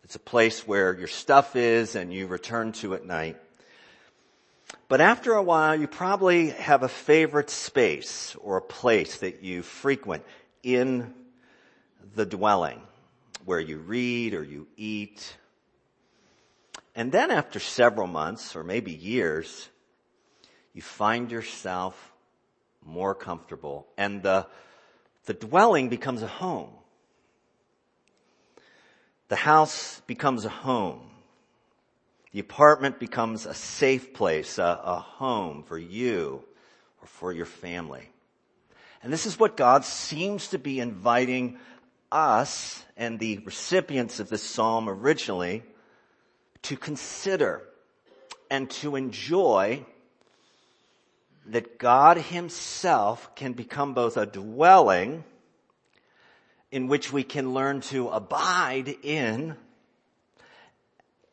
It's 0.08 0.16
a 0.16 0.20
place 0.20 0.66
where 0.66 0.94
your 0.94 1.06
stuff 1.06 1.54
is 1.54 1.94
and 1.94 2.10
you 2.10 2.28
return 2.28 2.72
to 2.80 2.94
at 2.94 3.04
night. 3.04 3.36
But 4.88 5.02
after 5.02 5.34
a 5.34 5.42
while, 5.42 5.78
you 5.78 5.86
probably 5.86 6.48
have 6.48 6.82
a 6.82 6.88
favorite 6.88 7.50
space 7.50 8.34
or 8.40 8.56
a 8.56 8.62
place 8.62 9.18
that 9.18 9.42
you 9.42 9.60
frequent 9.60 10.24
in 10.62 11.12
the 12.14 12.24
dwelling 12.24 12.80
where 13.44 13.60
you 13.60 13.76
read 13.76 14.32
or 14.32 14.42
you 14.42 14.66
eat. 14.78 15.36
And 16.94 17.12
then 17.12 17.30
after 17.30 17.60
several 17.60 18.06
months 18.06 18.56
or 18.56 18.64
maybe 18.64 18.92
years, 18.92 19.68
you 20.72 20.80
find 20.80 21.30
yourself 21.30 22.14
more 22.82 23.14
comfortable 23.14 23.86
and 23.98 24.22
the, 24.22 24.46
the 25.26 25.34
dwelling 25.34 25.90
becomes 25.90 26.22
a 26.22 26.26
home. 26.26 26.77
The 29.28 29.36
house 29.36 30.00
becomes 30.06 30.44
a 30.44 30.50
home. 30.50 31.00
The 32.32 32.40
apartment 32.40 32.98
becomes 32.98 33.46
a 33.46 33.54
safe 33.54 34.12
place, 34.12 34.58
a, 34.58 34.80
a 34.82 34.96
home 34.96 35.62
for 35.62 35.78
you 35.78 36.44
or 37.00 37.06
for 37.06 37.32
your 37.32 37.46
family. 37.46 38.08
And 39.02 39.12
this 39.12 39.26
is 39.26 39.38
what 39.38 39.56
God 39.56 39.84
seems 39.84 40.48
to 40.48 40.58
be 40.58 40.80
inviting 40.80 41.58
us 42.10 42.82
and 42.96 43.18
the 43.18 43.38
recipients 43.38 44.18
of 44.18 44.28
this 44.28 44.42
psalm 44.42 44.88
originally 44.88 45.62
to 46.62 46.76
consider 46.76 47.62
and 48.50 48.70
to 48.70 48.96
enjoy 48.96 49.84
that 51.46 51.78
God 51.78 52.18
himself 52.18 53.34
can 53.34 53.52
become 53.52 53.94
both 53.94 54.16
a 54.16 54.26
dwelling 54.26 55.24
in 56.70 56.88
which 56.88 57.12
we 57.12 57.22
can 57.22 57.54
learn 57.54 57.80
to 57.80 58.08
abide 58.08 58.88
in 59.02 59.56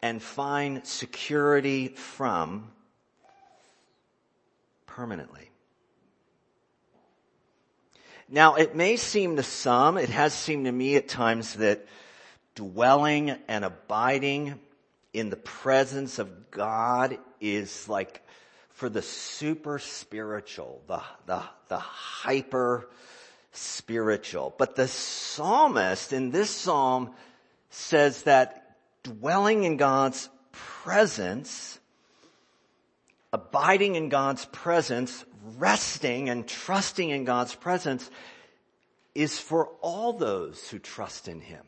and 0.02 0.22
find 0.22 0.86
security 0.86 1.90
from 1.90 2.72
permanently. 4.86 5.50
Now, 8.30 8.56
it 8.56 8.76
may 8.76 8.96
seem 8.96 9.36
to 9.36 9.44
some, 9.44 9.98
it 9.98 10.10
has 10.10 10.34
seemed 10.34 10.66
to 10.66 10.72
me 10.72 10.96
at 10.96 11.08
times 11.08 11.56
that 11.56 11.86
dwelling 12.56 13.36
and 13.48 13.66
abiding 13.66 14.60
in 15.14 15.30
the 15.30 15.36
presence 15.36 16.18
of 16.18 16.50
God 16.50 17.18
is 17.40 17.88
like 17.88 18.22
for 18.70 18.90
the 18.90 19.02
super 19.02 19.80
spiritual, 19.80 20.82
the, 20.88 21.02
the, 21.26 21.44
the 21.68 21.78
hyper 21.78 22.90
spiritual. 23.58 24.54
But 24.58 24.76
the 24.76 24.88
psalmist 24.88 26.14
in 26.14 26.32
this 26.32 26.50
psalm 26.50 27.12
says 27.70 28.24
that 28.24 28.78
dwelling 29.04 29.64
in 29.64 29.78
God's 29.78 30.30
presence, 30.52 31.80
abiding 33.34 33.96
in 33.96 34.10
God's 34.10 34.46
presence 34.46 35.26
resting 35.58 36.30
and 36.30 36.48
trusting 36.48 37.10
in 37.10 37.24
God's 37.24 37.54
presence 37.54 38.10
is 39.14 39.40
for 39.40 39.68
all 39.82 40.14
those 40.14 40.68
who 40.70 40.80
trust 40.80 41.28
in 41.28 41.40
Him. 41.40 41.64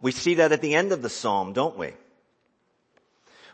We 0.00 0.10
see 0.10 0.34
that 0.34 0.52
at 0.52 0.60
the 0.60 0.74
end 0.74 0.92
of 0.92 1.00
the 1.00 1.08
psalm, 1.08 1.52
don't 1.52 1.78
we? 1.78 1.92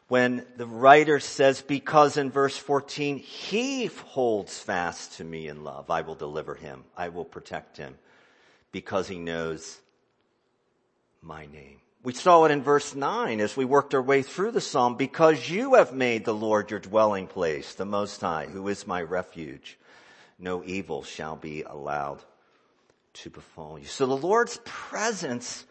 When 0.08 0.46
the 0.56 0.66
writer 0.66 1.20
says, 1.20 1.60
because 1.60 2.16
in 2.16 2.30
verse 2.30 2.56
14, 2.56 3.18
He 3.18 3.86
holds 3.86 4.58
fast 4.58 5.18
to 5.18 5.24
me 5.24 5.48
in 5.48 5.64
love, 5.64 5.90
I 5.90 6.00
will 6.00 6.14
deliver 6.14 6.54
Him, 6.54 6.84
I 6.96 7.10
will 7.10 7.26
protect 7.26 7.76
Him, 7.76 7.98
because 8.72 9.06
He 9.06 9.18
knows 9.18 9.78
my 11.20 11.44
name. 11.46 11.80
We 12.02 12.14
saw 12.14 12.44
it 12.44 12.52
in 12.52 12.62
verse 12.62 12.94
9 12.94 13.40
as 13.40 13.56
we 13.56 13.66
worked 13.66 13.92
our 13.92 14.00
way 14.00 14.22
through 14.22 14.52
the 14.52 14.62
psalm, 14.62 14.96
because 14.96 15.50
you 15.50 15.74
have 15.74 15.92
made 15.92 16.24
the 16.24 16.32
Lord 16.32 16.70
your 16.70 16.80
dwelling 16.80 17.26
place, 17.26 17.74
the 17.74 17.84
Most 17.84 18.20
High, 18.20 18.46
who 18.46 18.68
is 18.68 18.86
my 18.86 19.02
refuge. 19.02 19.78
No 20.38 20.64
evil 20.64 21.02
shall 21.02 21.36
be 21.36 21.64
allowed 21.64 22.24
to 23.14 23.28
befall 23.30 23.78
you. 23.78 23.86
So 23.86 24.06
the 24.06 24.16
Lord's 24.16 24.58
presence 24.64 25.66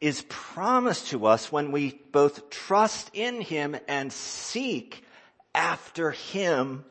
is 0.00 0.22
promised 0.28 1.08
to 1.08 1.26
us 1.26 1.50
when 1.50 1.72
we 1.72 2.00
both 2.12 2.50
trust 2.50 3.10
in 3.14 3.40
Him 3.40 3.76
and 3.88 4.12
seek 4.12 5.04
after 5.54 6.12
Him 6.12 6.84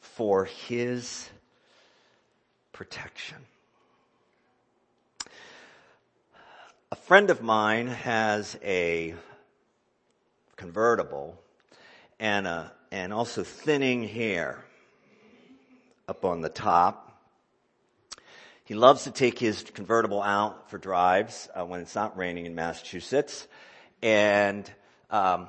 for 0.00 0.44
His 0.44 1.28
protection. 2.72 3.38
A 6.92 6.96
friend 6.96 7.30
of 7.30 7.42
mine 7.42 7.88
has 7.88 8.58
a 8.64 9.14
convertible 10.56 11.40
and 12.18 12.46
a, 12.46 12.72
and 12.90 13.12
also 13.12 13.44
thinning 13.44 14.02
hair 14.02 14.64
up 16.08 16.24
on 16.24 16.40
the 16.40 16.48
top. 16.48 17.09
He 18.70 18.76
loves 18.76 19.02
to 19.02 19.10
take 19.10 19.36
his 19.36 19.64
convertible 19.64 20.22
out 20.22 20.70
for 20.70 20.78
drives 20.78 21.48
uh, 21.56 21.64
when 21.64 21.80
it's 21.80 21.96
not 21.96 22.16
raining 22.16 22.46
in 22.46 22.54
Massachusetts, 22.54 23.48
and 24.00 24.70
um, 25.10 25.48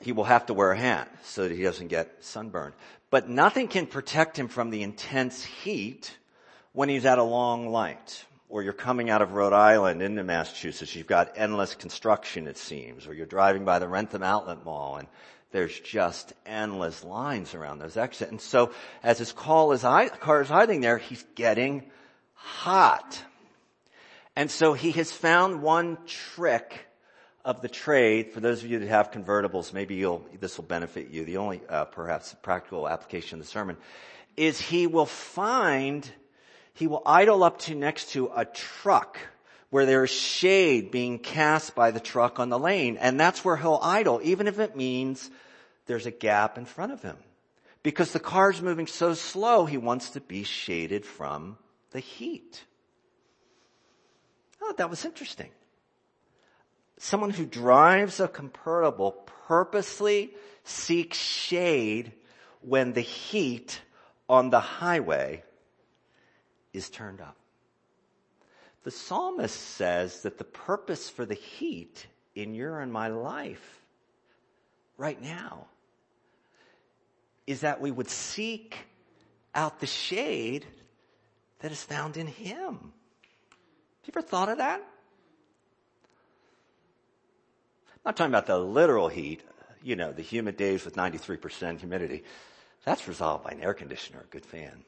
he 0.00 0.12
will 0.12 0.24
have 0.24 0.46
to 0.46 0.54
wear 0.54 0.72
a 0.72 0.78
hat 0.78 1.14
so 1.22 1.46
that 1.46 1.54
he 1.54 1.62
doesn't 1.62 1.88
get 1.88 2.24
sunburned. 2.24 2.72
But 3.10 3.28
nothing 3.28 3.68
can 3.68 3.86
protect 3.86 4.38
him 4.38 4.48
from 4.48 4.70
the 4.70 4.82
intense 4.82 5.44
heat 5.44 6.16
when 6.72 6.88
he's 6.88 7.04
at 7.04 7.18
a 7.18 7.22
long 7.22 7.68
light 7.68 8.24
or 8.48 8.62
you're 8.62 8.72
coming 8.72 9.10
out 9.10 9.20
of 9.20 9.32
Rhode 9.32 9.52
Island 9.52 10.00
into 10.00 10.24
Massachusetts, 10.24 10.96
you've 10.96 11.06
got 11.06 11.34
endless 11.36 11.74
construction, 11.74 12.46
it 12.46 12.56
seems, 12.56 13.06
or 13.06 13.12
you're 13.12 13.26
driving 13.26 13.66
by 13.66 13.80
the 13.80 13.88
Wrentham 13.88 14.22
Outlet 14.22 14.64
Mall 14.64 14.96
and 14.96 15.08
there's 15.54 15.78
just 15.78 16.32
endless 16.44 17.04
lines 17.04 17.54
around 17.54 17.78
those 17.78 17.96
exits. 17.96 18.28
And 18.28 18.40
so 18.40 18.72
as 19.04 19.18
his 19.18 19.30
call 19.30 19.70
is, 19.70 19.82
car 19.82 20.42
is 20.42 20.48
hiding 20.48 20.80
there, 20.80 20.98
he's 20.98 21.24
getting 21.36 21.84
hot. 22.34 23.22
And 24.34 24.50
so 24.50 24.72
he 24.72 24.90
has 24.90 25.12
found 25.12 25.62
one 25.62 25.96
trick 26.06 26.88
of 27.44 27.62
the 27.62 27.68
trade. 27.68 28.32
For 28.32 28.40
those 28.40 28.64
of 28.64 28.68
you 28.68 28.80
that 28.80 28.88
have 28.88 29.12
convertibles, 29.12 29.72
maybe 29.72 29.94
you'll, 29.94 30.26
this 30.40 30.56
will 30.56 30.64
benefit 30.64 31.10
you. 31.10 31.24
The 31.24 31.36
only, 31.36 31.60
uh, 31.68 31.84
perhaps 31.84 32.34
practical 32.42 32.88
application 32.88 33.38
of 33.38 33.46
the 33.46 33.50
sermon 33.50 33.76
is 34.36 34.60
he 34.60 34.88
will 34.88 35.06
find 35.06 36.04
he 36.72 36.88
will 36.88 37.02
idle 37.06 37.44
up 37.44 37.60
to 37.60 37.76
next 37.76 38.10
to 38.10 38.28
a 38.34 38.44
truck 38.44 39.20
where 39.70 39.86
there 39.86 40.02
is 40.02 40.10
shade 40.10 40.90
being 40.90 41.20
cast 41.20 41.76
by 41.76 41.92
the 41.92 42.00
truck 42.00 42.40
on 42.40 42.48
the 42.48 42.58
lane. 42.58 42.96
And 42.96 43.20
that's 43.20 43.44
where 43.44 43.56
he'll 43.56 43.78
idle, 43.80 44.20
even 44.24 44.48
if 44.48 44.58
it 44.58 44.74
means 44.74 45.30
there's 45.86 46.06
a 46.06 46.10
gap 46.10 46.58
in 46.58 46.64
front 46.64 46.92
of 46.92 47.02
him. 47.02 47.16
Because 47.82 48.12
the 48.12 48.20
car's 48.20 48.62
moving 48.62 48.86
so 48.86 49.14
slow, 49.14 49.66
he 49.66 49.76
wants 49.76 50.10
to 50.10 50.20
be 50.20 50.42
shaded 50.42 51.04
from 51.04 51.58
the 51.90 52.00
heat. 52.00 52.64
Oh, 54.62 54.74
that 54.78 54.88
was 54.88 55.04
interesting. 55.04 55.50
Someone 56.96 57.30
who 57.30 57.44
drives 57.44 58.20
a 58.20 58.28
convertible 58.28 59.12
purposely 59.46 60.34
seeks 60.64 61.18
shade 61.18 62.12
when 62.62 62.94
the 62.94 63.02
heat 63.02 63.82
on 64.28 64.48
the 64.48 64.60
highway 64.60 65.42
is 66.72 66.88
turned 66.88 67.20
up. 67.20 67.36
The 68.84 68.90
psalmist 68.90 69.58
says 69.60 70.22
that 70.22 70.38
the 70.38 70.44
purpose 70.44 71.10
for 71.10 71.26
the 71.26 71.34
heat 71.34 72.06
in 72.34 72.54
your 72.54 72.80
and 72.80 72.92
my 72.92 73.08
life 73.08 73.82
right 74.96 75.20
now 75.20 75.66
is 77.46 77.60
that 77.60 77.80
we 77.80 77.90
would 77.90 78.08
seek 78.08 78.76
out 79.54 79.80
the 79.80 79.86
shade 79.86 80.66
that 81.60 81.72
is 81.72 81.82
found 81.82 82.16
in 82.16 82.26
Him. 82.26 82.74
Have 82.74 84.06
you 84.06 84.12
ever 84.16 84.22
thought 84.22 84.48
of 84.48 84.58
that? 84.58 84.80
I'm 87.90 88.00
not 88.04 88.16
talking 88.16 88.32
about 88.32 88.46
the 88.46 88.58
literal 88.58 89.08
heat, 89.08 89.42
you 89.82 89.96
know, 89.96 90.12
the 90.12 90.22
humid 90.22 90.56
days 90.56 90.84
with 90.84 90.96
93% 90.96 91.78
humidity. 91.78 92.24
That's 92.84 93.08
resolved 93.08 93.44
by 93.44 93.50
an 93.50 93.62
air 93.62 93.72
conditioner, 93.72 94.20
a 94.20 94.30
good 94.30 94.44
fan. 94.44 94.84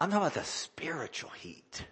I'm 0.00 0.10
talking 0.10 0.26
about 0.26 0.34
the 0.34 0.44
spiritual 0.44 1.30
heat 1.30 1.84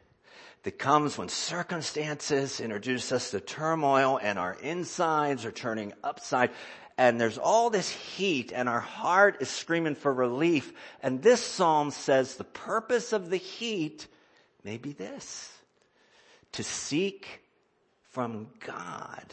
that 0.63 0.79
comes 0.79 1.19
when 1.19 1.29
circumstances 1.29 2.61
introduce 2.61 3.13
us 3.13 3.31
to 3.31 3.41
turmoil 3.41 4.19
and 4.23 4.39
our 4.39 4.55
insides 4.55 5.45
are 5.45 5.53
turning 5.53 5.93
upside 6.03 6.51
and 6.97 7.21
there's 7.21 7.39
all 7.39 7.71
this 7.71 7.91
heat 7.91 8.53
and 8.55 8.69
our 8.69 8.81
heart 8.81 9.39
is 9.41 9.49
screaming 9.49 9.97
for 9.97 10.13
relief. 10.13 10.73
And 11.03 11.23
this 11.23 11.43
psalm 11.43 11.91
says 11.91 12.37
the 12.37 12.45
purpose 12.45 13.13
of 13.13 13.31
the 13.31 13.37
heat 13.37 14.07
may 14.63 14.77
be 14.77 14.93
this. 14.93 15.51
To 16.53 16.63
seek 16.63 17.43
from 18.11 18.47
God 18.65 19.25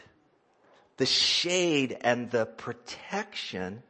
the 0.97 1.05
shade 1.05 1.97
and 2.01 2.31
the 2.31 2.45
protection 2.45 3.83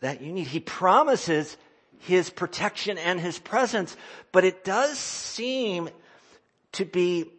that 0.00 0.20
you 0.20 0.32
need. 0.32 0.46
He 0.46 0.60
promises 0.60 1.56
his 2.00 2.30
protection 2.30 2.98
and 2.98 3.20
his 3.20 3.38
presence, 3.38 3.96
but 4.30 4.44
it 4.44 4.64
does 4.64 4.98
seem 4.98 5.88
to 6.72 6.84
be 6.84 7.30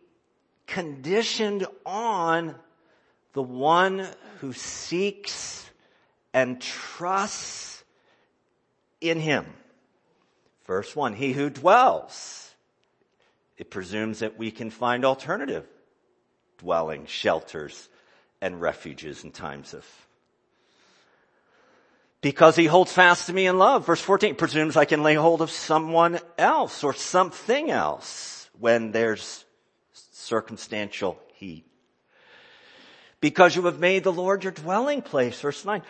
conditioned 0.68 1.68
on 1.86 2.56
the 3.34 3.44
one 3.44 4.08
who 4.40 4.54
seeks 4.54 5.70
and 6.34 6.62
trusts 6.62 7.84
in 9.02 9.20
him. 9.20 9.46
Verse 10.66 10.96
one, 10.96 11.14
he 11.14 11.34
who 11.34 11.50
dwells. 11.50 12.52
It 13.58 13.70
presumes 13.70 14.20
that 14.20 14.38
we 14.38 14.52
can 14.52 14.70
find 14.70 15.06
alternative 15.06 15.68
dwelling, 16.58 17.06
shelters, 17.06 17.90
and 18.42 18.62
refuges 18.62 19.24
in 19.24 19.32
times 19.32 19.74
of 19.74 19.86
because 22.24 22.56
he 22.56 22.66
holds 22.66 22.92
fast 22.92 23.28
to 23.28 23.34
me 23.34 23.46
in 23.48 23.60
love. 23.60 23.86
Verse 23.86 24.02
14 24.02 24.36
presumes 24.36 24.78
I 24.78 24.86
can 24.86 25.04
lay 25.04 25.14
hold 25.14 25.42
of 25.42 25.52
someone 25.52 26.20
else 26.38 26.84
or 26.84 26.94
something 26.94 27.70
else 27.70 28.50
when 28.60 28.92
there's 28.94 29.44
circumstantial 29.94 31.20
heat. 31.34 31.66
Because 33.24 33.56
you 33.56 33.62
have 33.68 33.80
made 33.80 34.04
the 34.04 34.12
Lord 34.12 34.44
your 34.44 34.52
dwelling 34.52 35.02
place. 35.02 35.40
Verse 35.40 35.64
9. 35.64 35.82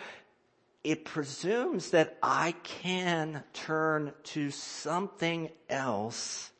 It 0.84 1.04
presumes 1.04 1.90
that 1.90 2.16
I 2.22 2.54
can 2.62 3.42
turn 3.52 4.12
to 4.34 4.52
something 4.52 5.50
else. 5.68 6.52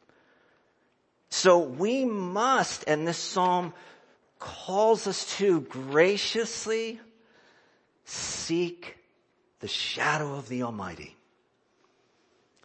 So 1.31 1.61
we 1.61 2.05
must, 2.05 2.83
and 2.89 3.07
this 3.07 3.19
psalm 3.19 3.73
calls 4.41 5.07
us 5.07 5.37
to 5.37 5.61
graciously 5.61 6.99
seek 8.05 8.97
the 9.61 9.69
shadow 9.69 10.35
of 10.35 10.49
the 10.49 10.65
Almighty, 10.65 11.17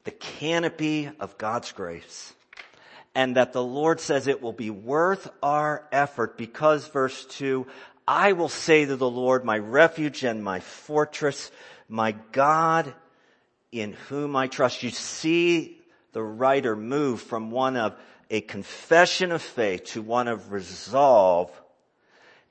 the 0.04 0.10
canopy 0.10 1.12
of 1.20 1.38
God's 1.38 1.72
grace, 1.74 2.34
and 3.16 3.36
that 3.36 3.54
the 3.54 3.64
Lord 3.64 4.00
says 4.00 4.28
it 4.28 4.42
will 4.42 4.54
be 4.54 4.70
worth 4.70 5.30
our 5.42 5.88
effort 5.92 6.38
because 6.38 6.88
verse 6.88 7.26
2, 7.26 7.66
I 8.10 8.32
will 8.32 8.50
say 8.50 8.86
to 8.86 8.96
the 8.96 9.08
Lord, 9.08 9.46
my 9.46 9.60
refuge 9.60 10.24
and 10.24 10.44
my 10.44 10.62
fortress, 10.62 11.52
my 11.88 12.14
God 12.32 12.92
in 13.72 13.94
whom 13.94 14.36
I 14.36 14.48
trust. 14.48 14.82
You 14.82 14.90
see 14.90 15.80
the 16.14 16.24
writer 16.24 16.76
move 16.76 17.22
from 17.22 17.52
one 17.52 17.78
of 17.78 17.96
a 18.32 18.42
confession 18.42 19.32
of 19.32 19.44
faith 19.44 19.84
to 19.92 20.02
one 20.02 20.28
of 20.28 20.52
resolve 20.52 21.52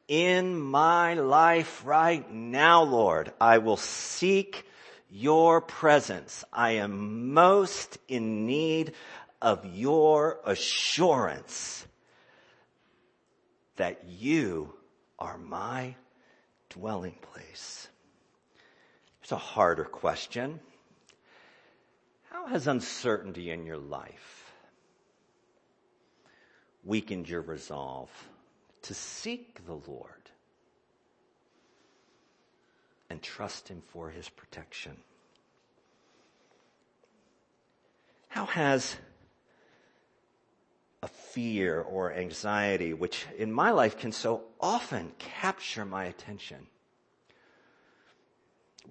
in 0.07 0.61
my 0.61 1.15
life 1.15 1.83
right 1.85 2.33
now, 2.33 2.85
Lord. 2.85 3.33
I 3.41 3.59
will 3.59 3.77
seek 3.77 4.65
your 5.11 5.61
presence. 5.61 6.45
I 6.53 6.75
am 6.75 7.33
most 7.33 7.99
in 8.07 8.47
need 8.47 8.93
of 9.43 9.67
your 9.67 10.39
assurance 10.45 11.85
that 13.75 14.05
you 14.09 14.78
are 15.19 15.39
my 15.39 15.95
dwelling 16.71 17.17
place. 17.33 17.89
It's 19.23 19.33
a 19.33 19.37
harder 19.37 19.85
question. 19.85 20.61
How 22.31 22.47
has 22.47 22.67
uncertainty 22.67 23.51
in 23.51 23.67
your 23.67 23.79
life 23.79 24.53
weakened 26.85 27.29
your 27.29 27.43
resolve? 27.43 28.11
to 28.83 28.95
seek 28.95 29.67
the 29.67 29.81
Lord 29.87 30.31
and 33.11 33.23
trust 33.23 33.69
Him 33.69 33.83
for 33.89 34.11
His 34.11 34.29
protection. 34.29 34.97
How 38.29 38.47
has 38.47 38.97
a 41.03 41.09
fear 41.09 41.81
or 41.81 42.13
anxiety, 42.13 42.93
which 42.93 43.27
in 43.37 43.53
my 43.53 43.71
life 43.71 43.99
can 43.99 44.13
so 44.13 44.43
often 44.61 45.13
capture 45.19 45.85
my 45.85 46.05
attention, 46.05 46.67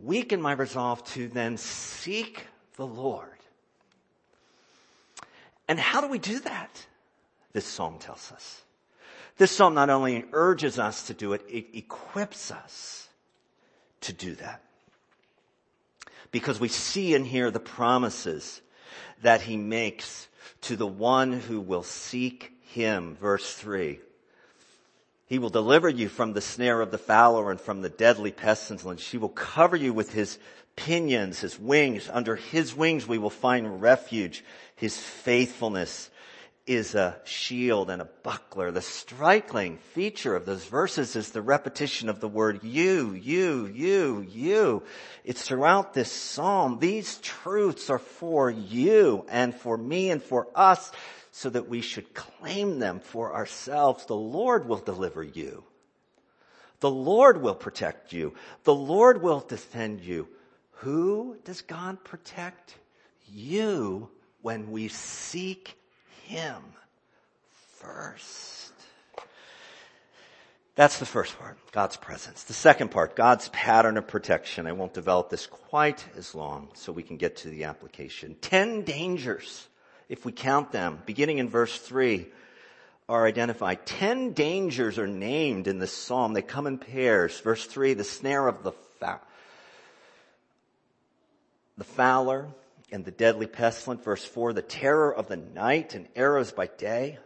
weaken 0.01 0.41
my 0.41 0.53
resolve 0.53 1.03
to 1.03 1.27
then 1.27 1.57
seek 1.57 2.47
the 2.75 2.87
Lord? 2.87 3.29
And 5.67 5.79
how 5.79 6.01
do 6.01 6.07
we 6.07 6.19
do 6.19 6.39
that? 6.39 6.85
This 7.51 7.65
psalm 7.65 7.97
tells 7.99 8.31
us. 8.31 8.61
This 9.37 9.51
psalm 9.51 9.73
not 9.73 9.89
only 9.89 10.25
urges 10.31 10.79
us 10.79 11.07
to 11.07 11.13
do 11.13 11.33
it, 11.33 11.43
it 11.49 11.77
equips 11.77 12.51
us 12.51 13.07
to 14.01 14.13
do 14.13 14.35
that. 14.35 14.63
Because 16.31 16.59
we 16.59 16.67
see 16.67 17.13
and 17.13 17.25
hear 17.25 17.51
the 17.51 17.59
promises 17.59 18.61
that 19.21 19.41
he 19.41 19.57
makes 19.57 20.26
to 20.61 20.75
the 20.75 20.87
one 20.87 21.33
who 21.33 21.59
will 21.59 21.83
seek 21.83 22.53
him. 22.61 23.15
Verse 23.19 23.53
three. 23.53 23.99
He 25.27 25.39
will 25.39 25.49
deliver 25.49 25.89
you 25.89 26.07
from 26.07 26.33
the 26.33 26.41
snare 26.41 26.79
of 26.79 26.91
the 26.91 26.97
fowler 26.97 27.51
and 27.51 27.59
from 27.59 27.81
the 27.81 27.89
deadly 27.89 28.31
pestilence. 28.31 29.05
He 29.05 29.17
will 29.17 29.29
cover 29.29 29.75
you 29.75 29.91
with 29.91 30.13
his 30.13 30.39
pinions, 30.77 31.39
his 31.39 31.59
wings. 31.59 32.09
Under 32.11 32.37
his 32.37 32.75
wings 32.75 33.07
we 33.07 33.17
will 33.17 33.29
find 33.29 33.81
refuge. 33.81 34.43
His 34.75 34.97
faithfulness 34.97 36.09
is 36.67 36.95
a 36.95 37.17
shield 37.23 37.89
and 37.89 38.01
a 38.01 38.09
buckler. 38.23 38.71
The 38.71 38.81
striking 38.81 39.77
feature 39.77 40.35
of 40.35 40.45
those 40.45 40.65
verses 40.65 41.15
is 41.15 41.31
the 41.31 41.41
repetition 41.41 42.09
of 42.09 42.19
the 42.19 42.27
word 42.27 42.63
you, 42.63 43.13
you, 43.13 43.65
you, 43.73 44.25
you. 44.29 44.83
It's 45.23 45.41
throughout 45.41 45.93
this 45.93 46.11
psalm. 46.11 46.79
These 46.79 47.17
truths 47.19 47.89
are 47.89 47.99
for 47.99 48.49
you 48.51 49.25
and 49.29 49.55
for 49.55 49.77
me 49.77 50.11
and 50.11 50.21
for 50.21 50.47
us 50.53 50.91
so 51.31 51.49
that 51.49 51.69
we 51.69 51.79
should 51.79 52.13
claim 52.13 52.79
them 52.79 52.99
for 52.99 53.33
ourselves. 53.33 54.05
The 54.05 54.15
Lord 54.15 54.67
will 54.67 54.77
deliver 54.77 55.23
you. 55.23 55.63
The 56.81 56.91
Lord 56.91 57.41
will 57.41 57.55
protect 57.55 58.11
you. 58.11 58.33
The 58.65 58.75
Lord 58.75 59.21
will 59.21 59.39
defend 59.39 60.01
you. 60.01 60.27
Who 60.81 61.37
does 61.45 61.61
God 61.61 62.03
protect? 62.03 62.75
You 63.31 64.09
when 64.41 64.71
we 64.71 64.89
seek 64.89 65.76
him 66.27 66.61
first. 67.77 68.73
That's 70.75 70.99
the 70.99 71.05
first 71.07 71.37
part, 71.39 71.57
God's 71.71 71.97
presence. 71.97 72.43
The 72.43 72.53
second 72.53 72.91
part, 72.91 73.15
God's 73.15 73.49
pattern 73.49 73.97
of 73.97 74.07
protection. 74.07 74.67
I 74.67 74.73
won't 74.73 74.93
develop 74.93 75.29
this 75.29 75.47
quite 75.47 76.05
as 76.15 76.35
long 76.35 76.69
so 76.75 76.91
we 76.91 77.01
can 77.01 77.17
get 77.17 77.37
to 77.37 77.49
the 77.49 77.63
application. 77.63 78.35
Ten 78.41 78.83
dangers, 78.83 79.67
if 80.07 80.23
we 80.23 80.31
count 80.31 80.71
them, 80.71 81.01
beginning 81.05 81.39
in 81.39 81.49
verse 81.49 81.79
three, 81.79 82.27
are 83.09 83.25
identified. 83.25 83.85
Ten 83.85 84.33
dangers 84.33 84.99
are 84.99 85.07
named 85.07 85.67
in 85.67 85.79
this 85.79 85.93
psalm. 85.93 86.33
They 86.33 86.43
come 86.43 86.67
in 86.67 86.77
pairs. 86.77 87.39
Verse 87.39 87.65
three, 87.65 87.93
the 87.95 88.03
snare 88.03 88.47
of 88.47 88.63
the 88.63 88.73
the 91.77 91.83
fowler, 91.83 92.47
and 92.91 93.03
the 93.03 93.11
deadly 93.11 93.47
pestilence. 93.47 94.03
Verse 94.03 94.23
4, 94.23 94.53
the 94.53 94.61
terror 94.61 95.13
of 95.13 95.27
the 95.27 95.37
night 95.37 95.95
and 95.95 96.07
arrows 96.15 96.51
by 96.51 96.67
day. 96.67 97.17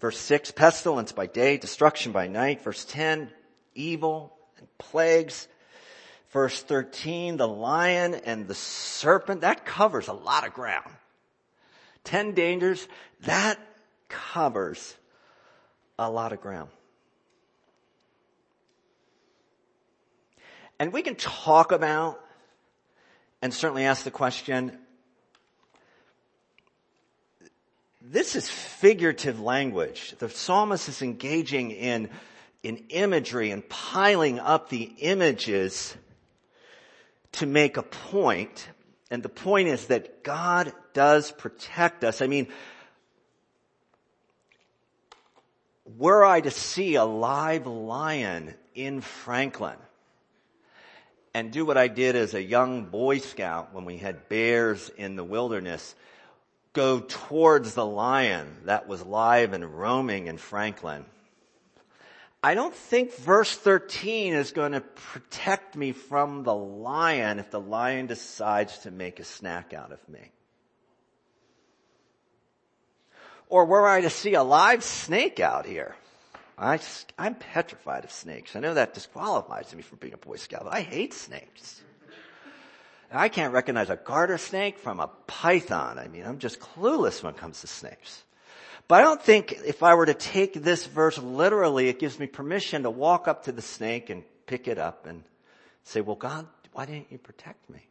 Verse 0.00 0.18
6, 0.18 0.50
pestilence 0.52 1.12
by 1.12 1.26
day, 1.26 1.56
destruction 1.56 2.12
by 2.12 2.26
night. 2.26 2.62
Verse 2.62 2.84
10, 2.84 3.30
evil 3.74 4.36
and 4.58 4.66
plagues. 4.78 5.48
Verse 6.30 6.62
13, 6.62 7.36
the 7.36 7.48
lion 7.48 8.14
and 8.14 8.46
the 8.46 8.54
serpent. 8.54 9.42
That 9.42 9.64
covers 9.64 10.08
a 10.08 10.12
lot 10.12 10.46
of 10.46 10.52
ground. 10.52 10.90
Ten 12.04 12.32
dangers, 12.32 12.86
that 13.22 13.58
covers 14.08 14.94
a 15.98 16.10
lot 16.10 16.32
of 16.32 16.40
ground. 16.40 16.68
And 20.78 20.92
we 20.92 21.02
can 21.02 21.14
talk 21.14 21.72
about 21.72 22.20
and 23.40 23.52
certainly 23.52 23.84
ask 23.84 24.04
the 24.04 24.10
question, 24.10 24.78
this 28.10 28.36
is 28.36 28.48
figurative 28.48 29.40
language. 29.40 30.14
The 30.18 30.28
psalmist 30.28 30.88
is 30.88 31.02
engaging 31.02 31.72
in, 31.72 32.08
in 32.62 32.84
imagery 32.90 33.50
and 33.50 33.68
piling 33.68 34.38
up 34.38 34.68
the 34.68 34.92
images 34.98 35.96
to 37.32 37.46
make 37.46 37.76
a 37.76 37.82
point. 37.82 38.68
And 39.10 39.22
the 39.22 39.28
point 39.28 39.68
is 39.68 39.86
that 39.86 40.22
God 40.22 40.72
does 40.92 41.32
protect 41.32 42.04
us. 42.04 42.22
I 42.22 42.28
mean, 42.28 42.46
were 45.96 46.24
I 46.24 46.40
to 46.40 46.50
see 46.50 46.94
a 46.94 47.04
live 47.04 47.66
lion 47.66 48.54
in 48.74 49.00
Franklin 49.00 49.76
and 51.34 51.50
do 51.50 51.66
what 51.66 51.76
I 51.76 51.88
did 51.88 52.16
as 52.16 52.34
a 52.34 52.42
young 52.42 52.84
Boy 52.84 53.18
Scout 53.18 53.74
when 53.74 53.84
we 53.84 53.98
had 53.98 54.28
bears 54.28 54.90
in 54.96 55.16
the 55.16 55.24
wilderness, 55.24 55.94
go 56.76 57.00
towards 57.00 57.72
the 57.72 57.86
lion 57.86 58.58
that 58.66 58.86
was 58.86 59.04
live 59.04 59.54
and 59.54 59.64
roaming 59.64 60.26
in 60.26 60.36
Franklin, 60.36 61.06
I 62.42 62.54
don't 62.54 62.74
think 62.74 63.16
verse 63.16 63.56
13 63.56 64.34
is 64.34 64.52
going 64.52 64.72
to 64.72 64.82
protect 64.82 65.74
me 65.74 65.92
from 65.92 66.44
the 66.44 66.54
lion 66.54 67.38
if 67.38 67.50
the 67.50 67.58
lion 67.58 68.06
decides 68.06 68.78
to 68.80 68.90
make 68.90 69.18
a 69.18 69.24
snack 69.24 69.72
out 69.72 69.90
of 69.90 70.06
me. 70.06 70.20
Or 73.48 73.64
were 73.64 73.88
I 73.88 74.02
to 74.02 74.10
see 74.10 74.34
a 74.34 74.42
live 74.42 74.84
snake 74.84 75.40
out 75.40 75.64
here? 75.64 75.96
I, 76.58 76.78
I'm 77.18 77.36
petrified 77.36 78.04
of 78.04 78.10
snakes. 78.10 78.54
I 78.54 78.60
know 78.60 78.74
that 78.74 78.92
disqualifies 78.92 79.74
me 79.74 79.82
from 79.82 79.98
being 79.98 80.14
a 80.14 80.18
Boy 80.18 80.36
Scout, 80.36 80.66
I 80.70 80.82
hate 80.82 81.14
snakes. 81.14 81.80
I 83.16 83.28
can't 83.28 83.52
recognize 83.52 83.90
a 83.90 83.96
garter 83.96 84.38
snake 84.38 84.78
from 84.78 85.00
a 85.00 85.08
python. 85.26 85.98
I 85.98 86.08
mean, 86.08 86.24
I'm 86.24 86.38
just 86.38 86.60
clueless 86.60 87.22
when 87.22 87.34
it 87.34 87.38
comes 87.38 87.60
to 87.60 87.66
snakes. 87.66 88.24
But 88.88 89.00
I 89.00 89.02
don't 89.02 89.22
think 89.22 89.52
if 89.64 89.82
I 89.82 89.94
were 89.94 90.06
to 90.06 90.14
take 90.14 90.54
this 90.54 90.86
verse 90.86 91.18
literally, 91.18 91.88
it 91.88 91.98
gives 91.98 92.18
me 92.18 92.26
permission 92.26 92.84
to 92.84 92.90
walk 92.90 93.26
up 93.26 93.44
to 93.44 93.52
the 93.52 93.62
snake 93.62 94.10
and 94.10 94.22
pick 94.46 94.68
it 94.68 94.78
up 94.78 95.06
and 95.06 95.24
say, 95.82 96.00
well, 96.00 96.16
God, 96.16 96.46
why 96.72 96.86
didn't 96.86 97.10
you 97.10 97.18
protect 97.18 97.68
me? 97.68 97.86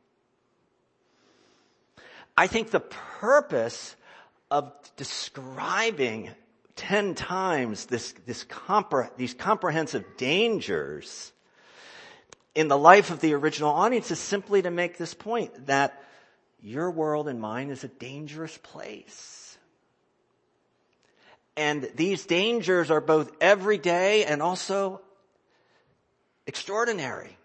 I 2.38 2.48
think 2.48 2.72
the 2.72 2.82
purpose 2.82 3.96
of 4.52 4.72
describing 4.96 6.32
ten 6.76 7.16
times 7.16 7.86
this, 7.86 8.14
this 8.26 8.44
compre- 8.46 9.10
these 9.18 9.34
comprehensive 9.34 10.04
dangers 10.18 11.32
in 12.56 12.70
the 12.70 12.78
life 12.78 13.12
of 13.12 13.20
the 13.20 13.34
original 13.34 13.70
audience 13.70 14.10
is 14.10 14.20
simply 14.20 14.62
to 14.62 14.72
make 14.72 14.98
this 14.98 15.14
point 15.14 15.68
that 15.68 16.02
your 16.62 16.90
world 16.90 17.28
and 17.28 17.40
mine 17.40 17.70
is 17.70 17.84
a 17.84 17.90
dangerous 17.90 18.58
place. 18.58 19.58
And 21.58 21.90
these 21.96 22.26
dangers 22.26 22.90
are 22.90 23.02
both 23.02 23.32
everyday 23.40 24.26
and 24.26 24.42
also 24.42 25.02
extraordinary. 26.48 27.38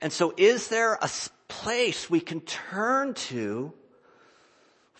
And 0.00 0.12
so 0.12 0.32
is 0.36 0.68
there 0.68 0.94
a 0.94 1.10
place 1.48 2.08
we 2.08 2.20
can 2.20 2.40
turn 2.40 3.14
to 3.14 3.72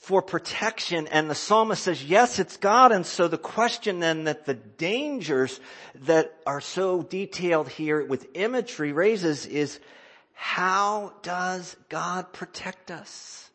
for 0.08 0.22
protection? 0.22 1.06
And 1.08 1.28
the 1.28 1.34
psalmist 1.34 1.82
says, 1.82 2.02
yes, 2.02 2.38
it's 2.38 2.56
God. 2.56 2.92
And 2.92 3.04
so 3.04 3.28
the 3.28 3.36
question 3.36 4.00
then 4.00 4.24
that 4.24 4.46
the 4.46 4.54
dangers 4.54 5.60
that 6.06 6.34
are 6.46 6.62
so 6.62 7.02
detailed 7.02 7.68
here 7.68 8.02
with 8.02 8.26
imagery 8.32 8.92
raises 8.92 9.44
is, 9.44 9.78
how 10.32 11.12
does 11.20 11.76
God 11.90 12.32
protect 12.32 12.90
us? 12.90 13.50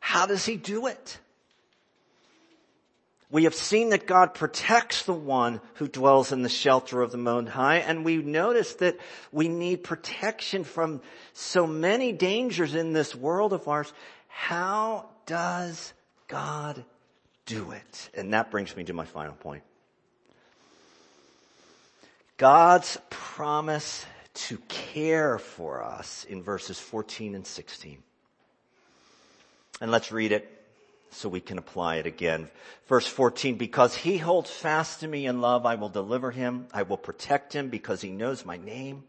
How 0.00 0.24
does 0.24 0.46
he 0.46 0.56
do 0.56 0.86
it? 0.86 1.18
We 3.30 3.44
have 3.44 3.54
seen 3.54 3.90
that 3.90 4.06
God 4.06 4.32
protects 4.32 5.02
the 5.02 5.12
one 5.12 5.60
who 5.74 5.86
dwells 5.86 6.32
in 6.32 6.40
the 6.40 6.48
shelter 6.48 7.02
of 7.02 7.12
the 7.12 7.18
Most 7.18 7.50
High, 7.50 7.76
and 7.76 8.06
we 8.06 8.16
notice 8.16 8.72
that 8.76 8.96
we 9.32 9.48
need 9.48 9.84
protection 9.84 10.64
from 10.64 11.02
so 11.34 11.66
many 11.66 12.12
dangers 12.12 12.74
in 12.74 12.94
this 12.94 13.14
world 13.14 13.52
of 13.52 13.68
ours. 13.68 13.92
How 14.28 15.10
does 15.28 15.92
God 16.26 16.82
do 17.44 17.70
it? 17.72 18.10
And 18.14 18.32
that 18.32 18.50
brings 18.50 18.74
me 18.74 18.82
to 18.84 18.94
my 18.94 19.04
final 19.04 19.34
point. 19.34 19.62
God's 22.38 22.98
promise 23.10 24.06
to 24.32 24.56
care 24.68 25.38
for 25.38 25.84
us 25.84 26.24
in 26.24 26.42
verses 26.42 26.80
14 26.80 27.34
and 27.34 27.46
16. 27.46 27.98
And 29.80 29.90
let's 29.90 30.10
read 30.10 30.32
it 30.32 30.50
so 31.10 31.28
we 31.28 31.40
can 31.40 31.58
apply 31.58 31.96
it 31.96 32.06
again. 32.06 32.48
Verse 32.86 33.06
14, 33.06 33.56
because 33.56 33.94
he 33.94 34.16
holds 34.16 34.50
fast 34.50 35.00
to 35.00 35.08
me 35.08 35.26
in 35.26 35.42
love, 35.42 35.66
I 35.66 35.74
will 35.74 35.90
deliver 35.90 36.30
him. 36.30 36.68
I 36.72 36.82
will 36.84 36.96
protect 36.96 37.52
him 37.52 37.68
because 37.68 38.00
he 38.00 38.10
knows 38.10 38.46
my 38.46 38.56
name. 38.56 39.04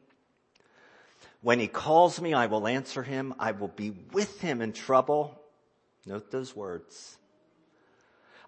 When 1.42 1.60
he 1.60 1.68
calls 1.68 2.20
me, 2.20 2.34
I 2.34 2.48
will 2.48 2.68
answer 2.68 3.04
him. 3.04 3.34
I 3.40 3.52
will 3.52 3.70
be 3.70 3.92
with 4.12 4.42
him 4.42 4.62
in 4.62 4.74
trouble. 4.74 5.39
Note 6.06 6.32
those 6.32 6.56
words. 6.56 7.18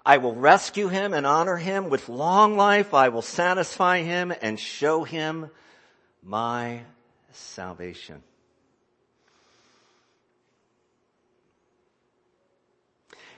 I 0.05 0.17
will 0.17 0.35
rescue 0.35 0.87
him 0.87 1.13
and 1.13 1.25
honor 1.25 1.57
him 1.57 1.89
with 1.89 2.09
long 2.09 2.57
life. 2.57 2.93
I 2.93 3.09
will 3.09 3.21
satisfy 3.21 4.01
him 4.01 4.33
and 4.41 4.59
show 4.59 5.03
him 5.03 5.51
my 6.23 6.81
salvation. 7.31 8.23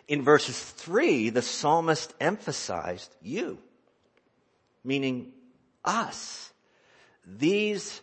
In 0.07 0.21
verses 0.21 0.59
three, 0.61 1.29
the 1.29 1.41
psalmist 1.41 2.13
emphasized 2.19 3.13
you, 3.21 3.57
meaning 4.83 5.31
us. 5.83 6.51
These 7.25 8.01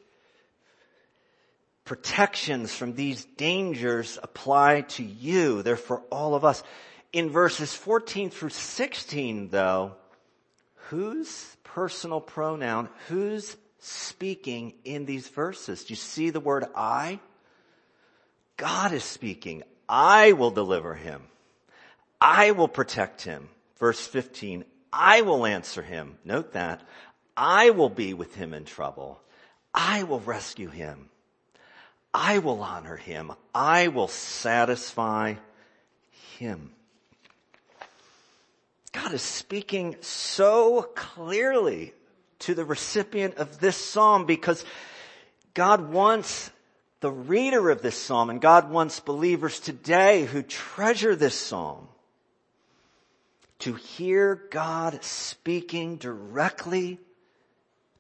protections 1.90 2.72
from 2.72 2.94
these 2.94 3.24
dangers 3.36 4.16
apply 4.22 4.82
to 4.82 5.02
you. 5.02 5.60
They're 5.60 5.74
for 5.74 6.02
all 6.08 6.36
of 6.36 6.44
us. 6.44 6.62
In 7.12 7.30
verses 7.30 7.74
14 7.74 8.30
through 8.30 8.50
16 8.50 9.48
though, 9.48 9.96
whose 10.90 11.56
personal 11.64 12.20
pronoun, 12.20 12.88
who's 13.08 13.56
speaking 13.80 14.74
in 14.84 15.04
these 15.04 15.26
verses? 15.26 15.82
Do 15.82 15.90
you 15.90 15.96
see 15.96 16.30
the 16.30 16.38
word 16.38 16.64
I? 16.76 17.18
God 18.56 18.92
is 18.92 19.02
speaking. 19.02 19.64
I 19.88 20.30
will 20.30 20.52
deliver 20.52 20.94
him. 20.94 21.22
I 22.20 22.52
will 22.52 22.68
protect 22.68 23.22
him. 23.22 23.48
Verse 23.80 24.06
15, 24.06 24.64
I 24.92 25.22
will 25.22 25.44
answer 25.44 25.82
him. 25.82 26.18
Note 26.24 26.52
that. 26.52 26.82
I 27.36 27.70
will 27.70 27.90
be 27.90 28.14
with 28.14 28.36
him 28.36 28.54
in 28.54 28.64
trouble. 28.64 29.20
I 29.74 30.04
will 30.04 30.20
rescue 30.20 30.68
him. 30.68 31.09
I 32.12 32.38
will 32.38 32.62
honor 32.62 32.96
him. 32.96 33.32
I 33.54 33.88
will 33.88 34.08
satisfy 34.08 35.34
him. 36.38 36.72
God 38.92 39.12
is 39.12 39.22
speaking 39.22 39.96
so 40.00 40.82
clearly 40.94 41.94
to 42.40 42.54
the 42.54 42.64
recipient 42.64 43.36
of 43.36 43.60
this 43.60 43.76
psalm 43.76 44.26
because 44.26 44.64
God 45.54 45.92
wants 45.92 46.50
the 47.00 47.10
reader 47.10 47.70
of 47.70 47.82
this 47.82 47.96
psalm 47.96 48.30
and 48.30 48.40
God 48.40 48.70
wants 48.70 49.00
believers 49.00 49.60
today 49.60 50.24
who 50.24 50.42
treasure 50.42 51.14
this 51.14 51.38
psalm 51.38 51.88
to 53.60 53.74
hear 53.74 54.34
God 54.50 55.04
speaking 55.04 55.96
directly 55.96 56.98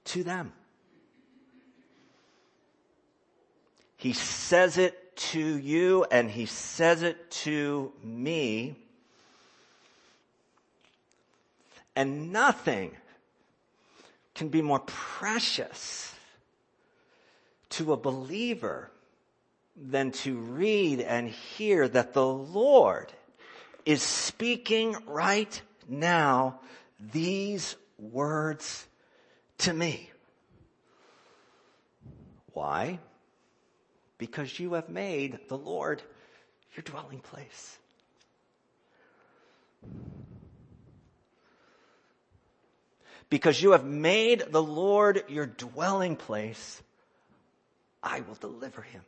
to 0.06 0.24
them. 0.24 0.52
He 4.00 4.14
says 4.14 4.78
it 4.78 5.14
to 5.30 5.58
you 5.58 6.06
and 6.10 6.30
he 6.30 6.46
says 6.46 7.02
it 7.02 7.30
to 7.42 7.92
me. 8.02 8.76
And 11.94 12.32
nothing 12.32 12.96
can 14.34 14.48
be 14.48 14.62
more 14.62 14.78
precious 14.78 16.14
to 17.68 17.92
a 17.92 17.98
believer 17.98 18.90
than 19.76 20.12
to 20.12 20.38
read 20.38 21.00
and 21.00 21.28
hear 21.28 21.86
that 21.86 22.14
the 22.14 22.26
Lord 22.26 23.12
is 23.84 24.02
speaking 24.02 24.96
right 25.06 25.60
now 25.86 26.60
these 26.98 27.76
words 27.98 28.86
to 29.58 29.74
me. 29.74 30.08
Why? 32.54 32.98
Because 34.20 34.60
you 34.60 34.74
have 34.74 34.90
made 34.90 35.38
the 35.48 35.56
Lord 35.56 36.02
your 36.76 36.82
dwelling 36.82 37.20
place. 37.20 37.78
Because 43.30 43.62
you 43.62 43.72
have 43.72 43.86
made 43.86 44.44
the 44.50 44.62
Lord 44.62 45.24
your 45.28 45.46
dwelling 45.46 46.16
place, 46.16 46.82
I 48.02 48.20
will 48.20 48.34
deliver 48.34 48.82
him. 48.82 49.00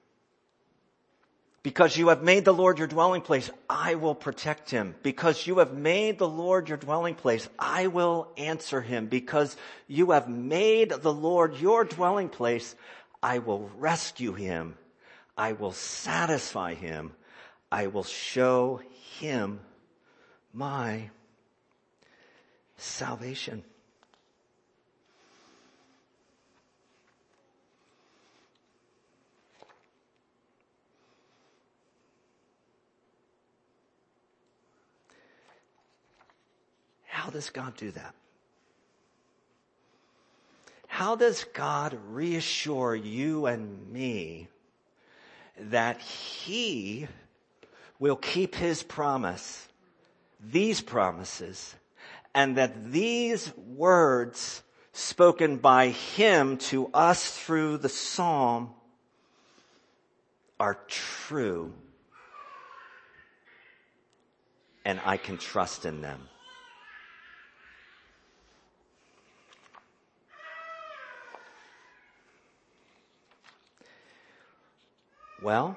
Because 1.63 1.95
you 1.95 2.09
have 2.09 2.23
made 2.23 2.47
the 2.47 2.55
Lord 2.55 2.79
your 2.79 2.89
dwelling 2.89 3.21
place, 3.21 3.51
I 3.69 3.97
will 3.97 4.15
protect 4.15 4.71
him. 4.71 4.95
Because 5.03 5.47
you 5.47 5.59
have 5.59 5.75
made 5.75 6.19
the 6.19 6.29
Lord 6.29 6.71
your 6.71 6.79
dwelling 6.79 7.17
place, 7.17 7.47
I 7.59 7.89
will 7.89 8.29
answer 8.39 8.81
him. 8.81 9.09
Because 9.09 9.59
you 9.87 10.13
have 10.13 10.27
made 10.27 10.89
the 10.89 11.13
Lord 11.13 11.59
your 11.59 11.85
dwelling 11.85 12.31
place, 12.31 12.75
I 13.23 13.41
will 13.41 13.71
rescue 13.77 14.33
him. 14.33 14.79
I 15.37 15.53
will 15.53 15.73
satisfy 15.73 16.75
him. 16.75 17.13
I 17.71 17.87
will 17.87 18.05
show 18.05 18.81
him 19.19 19.61
my 20.53 21.11
salvation. 22.77 23.65
How 37.07 37.31
does 37.31 37.51
God 37.51 37.77
do 37.77 37.91
that? 37.93 38.15
How 40.89 41.17
does 41.17 41.45
God 41.45 41.99
reassure 42.11 42.95
you 42.95 43.47
and 43.47 43.91
me 43.91 44.49
that 45.71 46.01
He 46.01 47.07
will 47.99 48.17
keep 48.17 48.55
His 48.55 48.83
promise, 48.83 49.69
these 50.41 50.81
promises, 50.81 51.75
and 52.35 52.57
that 52.57 52.93
these 52.93 53.53
words 53.57 54.63
spoken 54.93 55.57
by 55.57 55.89
Him 55.89 56.57
to 56.59 56.89
us 56.93 57.37
through 57.39 57.79
the 57.79 57.89
Psalm 57.89 58.71
are 60.59 60.79
true 60.89 61.73
and 64.85 65.01
I 65.05 65.17
can 65.17 65.39
trust 65.39 65.85
in 65.85 66.03
them. 66.03 66.29
Well, 75.43 75.77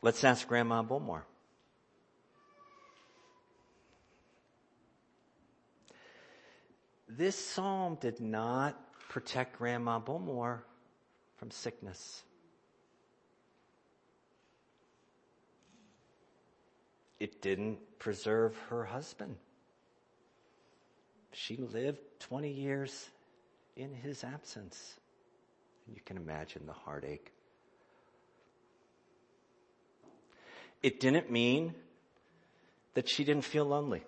let's 0.00 0.22
ask 0.22 0.46
Grandma 0.46 0.84
Bullmore. 0.84 1.24
This 7.08 7.36
psalm 7.36 7.98
did 8.00 8.20
not 8.20 8.78
protect 9.08 9.58
Grandma 9.58 9.98
Bullmore 9.98 10.60
from 11.36 11.50
sickness. 11.50 12.22
It 17.18 17.42
didn't 17.42 17.98
preserve 17.98 18.56
her 18.68 18.84
husband. 18.84 19.34
She 21.32 21.56
lived 21.56 21.98
20 22.20 22.52
years 22.52 23.10
in 23.74 23.92
his 23.92 24.22
absence. 24.22 25.00
You 25.92 26.00
can 26.04 26.16
imagine 26.16 26.66
the 26.66 26.72
heartache. 26.72 27.32
It 30.82 31.00
didn't 31.00 31.30
mean 31.30 31.74
that 32.94 33.08
she 33.08 33.24
didn't 33.24 33.44
feel 33.44 33.64
lonely. 33.64 34.02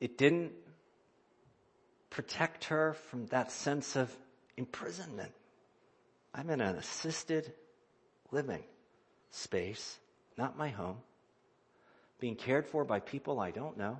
It 0.00 0.16
didn't 0.16 0.52
protect 2.08 2.64
her 2.64 2.94
from 3.10 3.26
that 3.26 3.52
sense 3.52 3.96
of 3.96 4.14
imprisonment. 4.56 5.32
I'm 6.34 6.48
in 6.48 6.60
an 6.60 6.76
assisted 6.76 7.52
living 8.30 8.62
space, 9.30 9.98
not 10.38 10.56
my 10.56 10.68
home, 10.68 10.98
being 12.18 12.36
cared 12.36 12.66
for 12.66 12.84
by 12.84 13.00
people 13.00 13.40
I 13.40 13.50
don't 13.50 13.76
know, 13.76 13.98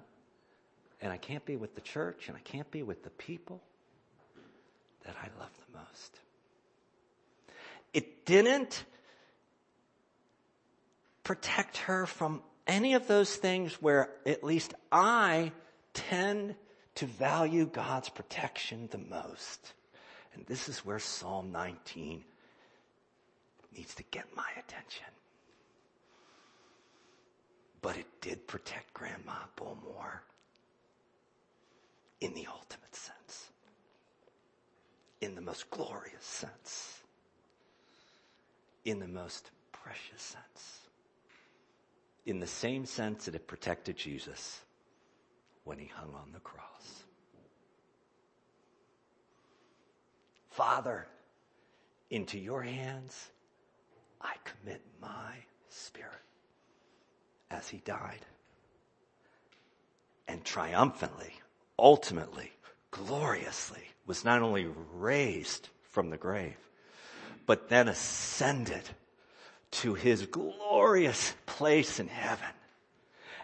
and 1.00 1.12
I 1.12 1.18
can't 1.18 1.44
be 1.44 1.56
with 1.56 1.74
the 1.74 1.80
church 1.80 2.28
and 2.28 2.36
I 2.36 2.40
can't 2.40 2.70
be 2.70 2.82
with 2.82 3.02
the 3.04 3.10
people 3.10 3.62
that 5.04 5.16
I 5.22 5.28
love 5.38 5.50
the 5.66 5.78
most. 5.78 6.20
It 7.92 8.24
didn't 8.24 8.84
protect 11.24 11.78
her 11.78 12.06
from 12.06 12.42
any 12.66 12.94
of 12.94 13.06
those 13.06 13.34
things 13.34 13.74
where 13.74 14.10
at 14.26 14.44
least 14.44 14.74
I 14.92 15.52
tend 15.94 16.54
to 16.96 17.06
value 17.06 17.66
God's 17.66 18.08
protection 18.08 18.88
the 18.90 18.98
most. 18.98 19.72
And 20.34 20.46
this 20.46 20.68
is 20.68 20.84
where 20.84 20.98
Psalm 20.98 21.50
19 21.52 22.24
needs 23.76 23.94
to 23.94 24.02
get 24.10 24.24
my 24.36 24.48
attention. 24.58 25.06
But 27.82 27.96
it 27.96 28.06
did 28.20 28.46
protect 28.46 28.92
Grandma 28.92 29.38
Bullmore 29.56 30.20
in 32.20 32.34
the 32.34 32.46
ultimate 32.46 32.94
sense, 32.94 33.48
in 35.20 35.34
the 35.34 35.40
most 35.40 35.70
glorious 35.70 36.24
sense, 36.24 36.99
in 38.84 38.98
the 38.98 39.08
most 39.08 39.50
precious 39.72 40.22
sense, 40.22 40.80
in 42.26 42.40
the 42.40 42.46
same 42.46 42.86
sense 42.86 43.24
that 43.24 43.34
it 43.34 43.46
protected 43.46 43.96
Jesus 43.96 44.60
when 45.64 45.78
he 45.78 45.86
hung 45.86 46.14
on 46.14 46.32
the 46.32 46.40
cross. 46.40 47.04
Father, 50.50 51.06
into 52.10 52.38
your 52.38 52.62
hands 52.62 53.30
I 54.20 54.34
commit 54.44 54.82
my 55.00 55.34
spirit 55.68 56.12
as 57.50 57.68
he 57.68 57.78
died. 57.78 58.26
And 60.28 60.44
triumphantly, 60.44 61.32
ultimately, 61.78 62.52
gloriously 62.90 63.82
was 64.06 64.24
not 64.24 64.42
only 64.42 64.68
raised 64.92 65.68
from 65.82 66.10
the 66.10 66.16
grave, 66.16 66.56
but 67.46 67.68
then 67.68 67.88
ascended 67.88 68.82
to 69.70 69.94
his 69.94 70.26
glorious 70.26 71.34
place 71.46 72.00
in 72.00 72.08
heaven. 72.08 72.46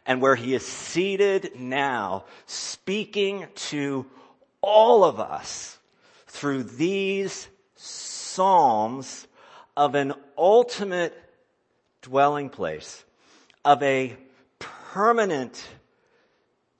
And 0.04 0.22
where 0.22 0.36
he 0.36 0.54
is 0.54 0.64
seated 0.64 1.58
now 1.58 2.24
speaking 2.46 3.46
to 3.70 4.06
all 4.60 5.04
of 5.04 5.18
us 5.18 5.78
through 6.26 6.64
these 6.64 7.48
psalms 7.74 9.26
of 9.76 9.94
an 9.94 10.14
ultimate 10.38 11.14
dwelling 12.02 12.50
place, 12.50 13.04
of 13.64 13.82
a 13.82 14.16
permanent 14.58 15.68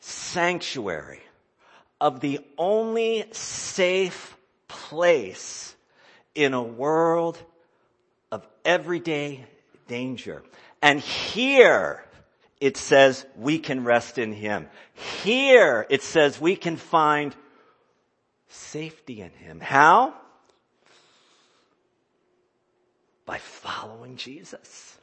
sanctuary, 0.01 1.21
of 2.01 2.21
the 2.21 2.41
only 2.59 3.25
safe 3.33 4.37
place 4.69 5.66
in 6.37 6.55
a 6.55 6.63
world 6.63 7.39
of 8.31 8.47
everyday 8.65 9.45
danger. 9.89 10.43
And 10.81 11.01
here 11.01 12.05
it 12.61 12.77
says 12.77 13.27
we 13.37 13.59
can 13.59 13.85
rest 13.85 14.19
in 14.19 14.33
Him. 14.33 14.69
Here 15.25 15.87
it 15.91 16.03
says 16.03 16.41
we 16.41 16.55
can 16.57 16.77
find 16.77 17.35
safety 18.49 19.21
in 19.21 19.31
Him. 19.31 19.61
How? 19.61 20.15
by 23.27 23.39
following 23.39 24.17
Jesus. 24.17 24.97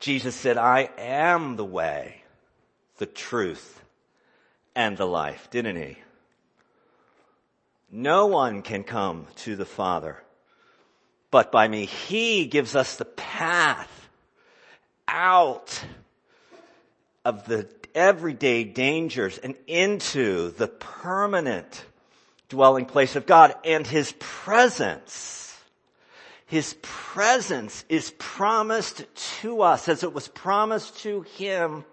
Jesus 0.00 0.34
said, 0.34 0.58
I 0.58 0.90
am 0.98 1.56
the 1.56 1.64
way, 1.64 2.22
the 2.98 3.06
truth, 3.06 3.82
and 4.74 4.98
the 4.98 5.06
life, 5.06 5.48
didn't 5.50 5.76
he? 5.76 5.96
No 7.96 8.26
one 8.26 8.60
can 8.60 8.84
come 8.84 9.26
to 9.36 9.56
the 9.56 9.64
Father 9.64 10.22
but 11.30 11.50
by 11.50 11.66
me. 11.66 11.86
He 11.86 12.44
gives 12.44 12.76
us 12.76 12.96
the 12.96 13.06
path 13.06 14.08
out 15.08 15.82
of 17.24 17.46
the 17.46 17.68
everyday 17.94 18.64
dangers 18.64 19.38
and 19.38 19.54
into 19.66 20.50
the 20.52 20.68
permanent 20.68 21.86
dwelling 22.50 22.84
place 22.84 23.16
of 23.16 23.24
God 23.24 23.54
and 23.64 23.86
His 23.86 24.12
presence 24.18 25.46
his 26.46 26.76
presence 26.80 27.84
is 27.88 28.12
promised 28.18 29.04
to 29.40 29.62
us 29.62 29.88
as 29.88 30.04
it 30.04 30.12
was 30.12 30.28
promised 30.28 30.96
to 31.00 31.22
him 31.22 31.84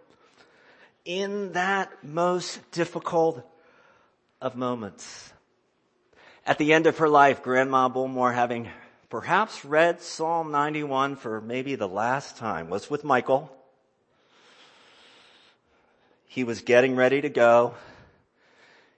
in 1.06 1.54
that 1.54 1.92
most 2.04 2.60
difficult 2.72 3.44
of 4.40 4.56
moments. 4.56 5.33
At 6.46 6.58
the 6.58 6.74
end 6.74 6.88
of 6.88 6.98
her 6.98 7.08
life, 7.08 7.42
Grandma 7.42 7.88
Bullmore, 7.88 8.34
having 8.34 8.70
perhaps 9.10 9.64
read 9.64 10.02
Psalm 10.02 10.52
91 10.52 11.16
for 11.16 11.40
maybe 11.40 11.76
the 11.76 11.88
last 11.88 12.36
time, 12.36 12.70
was 12.70 12.90
with 12.90 13.06
Michael. 13.06 13.50
He 16.26 16.44
was 16.44 16.62
getting 16.62 16.98
ready 16.98 17.22
to 17.22 17.30
go. 17.30 17.76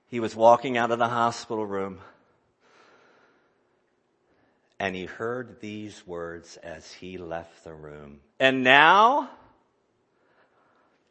He 0.09 0.19
was 0.19 0.35
walking 0.35 0.75
out 0.75 0.89
of 0.89 0.97
the 0.97 1.07
hospital 1.07 1.67
room. 1.67 1.99
And 4.79 4.95
he 4.95 5.05
heard 5.05 5.61
these 5.61 6.05
words 6.07 6.57
as 6.57 6.93
he 6.93 7.19
left 7.19 7.63
the 7.63 7.73
room. 7.73 8.21
And 8.39 8.63
now, 8.63 9.29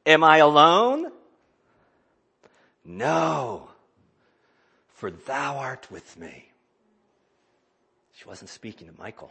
am 0.05 0.25
I 0.25 0.39
alone? 0.39 1.13
No, 2.85 3.69
for 5.05 5.11
thou 5.11 5.59
art 5.59 5.87
with 5.91 6.19
me. 6.19 6.51
She 8.15 8.25
wasn't 8.27 8.49
speaking 8.49 8.89
to 8.89 8.95
Michael. 8.99 9.31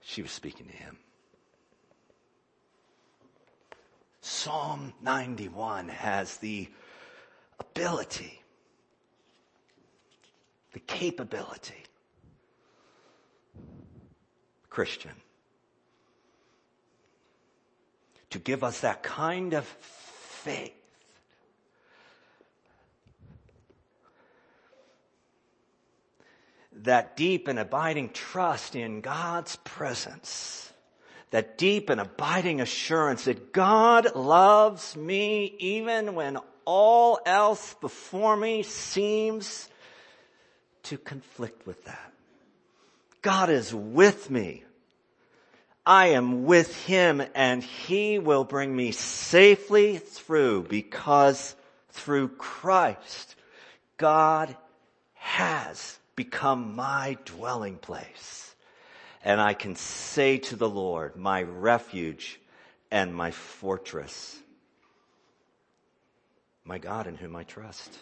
She 0.00 0.22
was 0.22 0.32
speaking 0.32 0.66
to 0.66 0.72
him. 0.72 0.96
Psalm 4.22 4.92
91 5.02 5.86
has 5.88 6.38
the 6.38 6.68
ability 7.60 8.42
the 10.72 10.80
capability. 10.80 11.84
Christian. 14.68 15.12
to 18.30 18.40
give 18.40 18.64
us 18.64 18.80
that 18.80 19.04
kind 19.04 19.54
of 19.54 19.64
faith. 19.64 20.72
That 26.82 27.16
deep 27.16 27.48
and 27.48 27.58
abiding 27.58 28.10
trust 28.10 28.76
in 28.76 29.00
God's 29.00 29.56
presence. 29.56 30.72
That 31.30 31.58
deep 31.58 31.90
and 31.90 32.00
abiding 32.00 32.60
assurance 32.60 33.24
that 33.24 33.52
God 33.52 34.14
loves 34.14 34.96
me 34.96 35.54
even 35.58 36.14
when 36.14 36.38
all 36.64 37.18
else 37.24 37.74
before 37.80 38.36
me 38.36 38.62
seems 38.62 39.68
to 40.84 40.98
conflict 40.98 41.66
with 41.66 41.84
that. 41.84 42.12
God 43.22 43.50
is 43.50 43.74
with 43.74 44.30
me. 44.30 44.62
I 45.84 46.08
am 46.08 46.44
with 46.44 46.76
him 46.84 47.22
and 47.34 47.62
he 47.62 48.18
will 48.18 48.44
bring 48.44 48.74
me 48.74 48.90
safely 48.92 49.98
through 49.98 50.64
because 50.64 51.54
through 51.90 52.28
Christ, 52.28 53.36
God 53.96 54.56
has 55.14 55.98
become 56.16 56.74
my 56.74 57.18
dwelling 57.26 57.76
place. 57.76 58.54
And 59.22 59.40
I 59.40 59.54
can 59.54 59.76
say 59.76 60.38
to 60.38 60.56
the 60.56 60.68
Lord, 60.68 61.16
my 61.16 61.42
refuge 61.42 62.40
and 62.90 63.14
my 63.14 63.30
fortress, 63.30 64.38
my 66.64 66.78
God 66.78 67.06
in 67.06 67.16
whom 67.16 67.36
I 67.36 67.44
trust. 67.44 67.98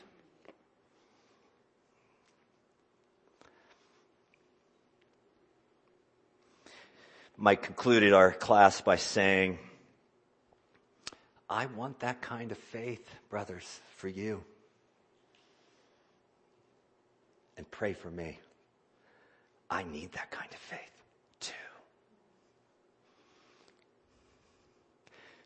Mike 7.37 7.63
concluded 7.63 8.13
our 8.13 8.33
class 8.33 8.81
by 8.81 8.97
saying, 8.97 9.59
I 11.51 11.67
want 11.67 12.01
that 12.01 12.23
kind 12.23 12.53
of 12.53 12.59
faith, 12.59 13.05
brothers, 13.29 13.81
for 13.97 14.09
you. 14.09 14.45
And 17.57 17.71
pray 17.71 17.93
for 17.93 18.11
me. 18.11 18.41
I 19.71 19.85
need 19.85 20.13
that 20.13 20.31
kind 20.31 20.51
of 20.51 20.59
faith 20.59 20.79
too. 21.41 21.53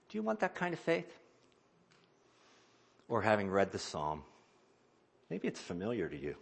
Do 0.08 0.18
you 0.18 0.22
want 0.22 0.40
that 0.40 0.54
kind 0.54 0.74
of 0.74 0.80
faith? 0.80 1.10
Or 3.08 3.22
having 3.22 3.50
read 3.50 3.72
the 3.72 3.78
psalm, 3.78 4.22
maybe 5.30 5.48
it's 5.48 5.60
familiar 5.60 6.08
to 6.08 6.16
you. 6.16 6.34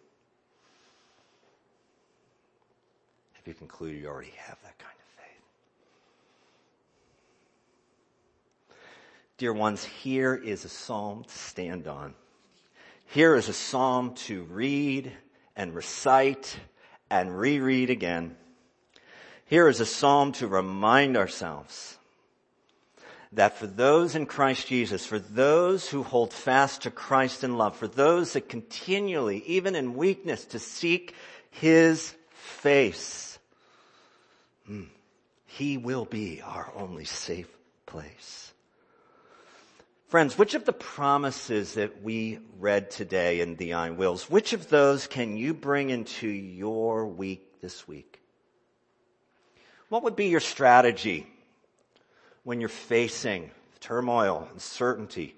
Have 3.35 3.47
you 3.47 3.55
concluded 3.55 4.01
you 4.01 4.09
already 4.09 4.35
have 4.37 4.59
that 4.65 4.77
kind 4.79 4.97
of 4.99 5.23
faith. 5.23 5.43
Dear 9.39 9.53
ones, 9.53 9.85
here 9.85 10.35
is 10.35 10.65
a 10.65 10.69
psalm 10.69 11.23
to 11.23 11.39
stand 11.39 11.87
on. 11.87 12.15
Here 13.05 13.37
is 13.37 13.49
a 13.49 13.53
psalm 13.53 14.15
to 14.15 14.43
read 14.45 15.13
and 15.57 15.75
recite 15.75 16.59
and 17.11 17.39
reread 17.39 17.91
again. 17.91 18.37
Here 19.47 19.69
is 19.69 19.81
a 19.81 19.87
psalm 19.87 20.33
to 20.33 20.49
remind 20.49 21.17
ourselves 21.17 21.97
that 23.33 23.59
for 23.59 23.67
those 23.67 24.15
in 24.15 24.27
Christ 24.27 24.67
Jesus, 24.67 25.07
for 25.07 25.19
those 25.19 25.89
who 25.89 26.03
hold 26.03 26.33
fast 26.33 26.83
to 26.83 26.91
Christ 26.91 27.45
in 27.45 27.57
love, 27.57 27.77
for 27.77 27.89
those 27.89 28.33
that 28.33 28.49
continually, 28.49 29.43
even 29.47 29.75
in 29.75 29.95
weakness, 29.95 30.45
to 30.47 30.59
seek 30.59 31.15
His 31.51 32.15
face, 32.31 33.39
hmm, 34.67 34.85
He 35.47 35.77
will 35.77 36.05
be 36.05 36.41
our 36.43 36.73
only 36.75 37.05
safe 37.05 37.49
place. 37.85 38.53
Friends, 40.09 40.39
which 40.39 40.55
of 40.55 40.65
the 40.65 40.73
promises 40.73 41.75
that 41.75 42.01
we 42.01 42.39
read 42.61 42.93
today 42.93 43.41
in 43.41 43.57
the 43.57 43.73
I 43.73 43.91
wills, 43.91 44.31
which 44.31 44.53
of 44.53 44.69
those 44.69 45.09
can 45.09 45.37
you 45.37 45.53
bring 45.53 45.91
into 45.91 46.29
your 46.29 47.07
week 47.07 47.61
this 47.61 47.89
week? 47.89 48.21
What 49.89 50.05
would 50.05 50.15
be 50.15 50.29
your 50.29 50.39
strategy 50.39 51.27
when 52.45 52.61
you're 52.61 52.69
facing 52.69 53.51
turmoil, 53.81 54.49
uncertainty, 54.53 55.35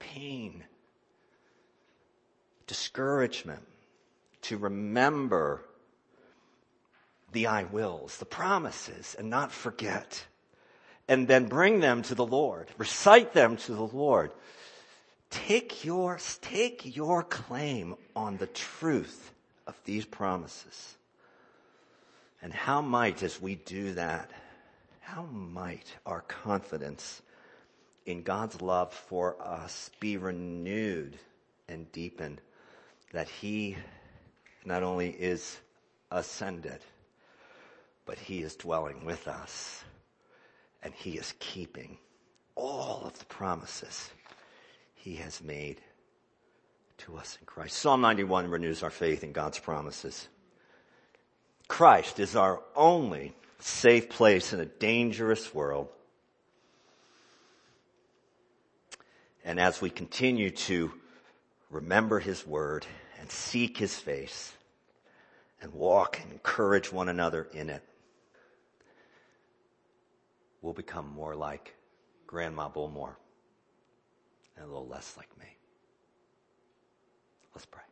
pain, 0.00 0.64
discouragement, 2.66 3.62
to 4.42 4.58
remember 4.58 5.64
the 7.30 7.46
I 7.46 7.64
wills, 7.64 8.16
the 8.16 8.24
promises, 8.24 9.14
and 9.16 9.30
not 9.30 9.52
forget? 9.52 10.26
And 11.08 11.28
then 11.28 11.46
bring 11.46 11.80
them 11.80 12.02
to 12.02 12.14
the 12.14 12.26
Lord. 12.26 12.68
Recite 12.78 13.32
them 13.32 13.56
to 13.58 13.74
the 13.74 13.86
Lord. 13.86 14.32
Take 15.30 15.84
your, 15.84 16.18
take 16.40 16.96
your 16.96 17.22
claim 17.22 17.96
on 18.14 18.36
the 18.36 18.46
truth 18.46 19.32
of 19.66 19.74
these 19.84 20.04
promises. 20.04 20.96
And 22.40 22.52
how 22.52 22.80
might, 22.80 23.22
as 23.22 23.40
we 23.40 23.56
do 23.56 23.94
that, 23.94 24.30
how 25.00 25.24
might 25.24 25.86
our 26.06 26.20
confidence 26.22 27.20
in 28.06 28.22
God's 28.22 28.60
love 28.60 28.92
for 28.92 29.36
us 29.40 29.90
be 30.00 30.16
renewed 30.16 31.16
and 31.68 31.90
deepened 31.92 32.40
that 33.12 33.28
He 33.28 33.76
not 34.64 34.82
only 34.82 35.10
is 35.10 35.58
ascended, 36.10 36.80
but 38.06 38.18
He 38.18 38.42
is 38.42 38.56
dwelling 38.56 39.04
with 39.04 39.26
us 39.26 39.84
and 40.84 40.92
he 40.94 41.12
is 41.12 41.34
keeping 41.38 41.96
all 42.54 43.02
of 43.04 43.18
the 43.18 43.24
promises 43.24 44.10
he 44.94 45.16
has 45.16 45.42
made 45.42 45.80
to 46.98 47.16
us 47.16 47.36
in 47.40 47.46
Christ. 47.46 47.76
Psalm 47.78 48.02
91 48.02 48.48
renews 48.48 48.82
our 48.82 48.90
faith 48.90 49.24
in 49.24 49.32
God's 49.32 49.58
promises. 49.58 50.28
Christ 51.66 52.20
is 52.20 52.36
our 52.36 52.60
only 52.76 53.34
safe 53.58 54.10
place 54.10 54.52
in 54.52 54.60
a 54.60 54.66
dangerous 54.66 55.52
world. 55.54 55.88
And 59.44 59.58
as 59.58 59.80
we 59.80 59.90
continue 59.90 60.50
to 60.50 60.92
remember 61.70 62.18
his 62.18 62.46
word 62.46 62.86
and 63.20 63.30
seek 63.30 63.78
his 63.78 63.94
face 63.94 64.52
and 65.60 65.72
walk 65.72 66.20
and 66.22 66.32
encourage 66.32 66.92
one 66.92 67.08
another 67.08 67.48
in 67.52 67.70
it, 67.70 67.82
we'll 70.64 70.72
become 70.72 71.06
more 71.14 71.36
like 71.36 71.74
Grandma 72.26 72.70
Bullmore 72.70 73.16
and 74.56 74.64
a 74.64 74.66
little 74.66 74.88
less 74.88 75.14
like 75.14 75.28
me. 75.38 75.44
Let's 77.54 77.66
pray. 77.66 77.82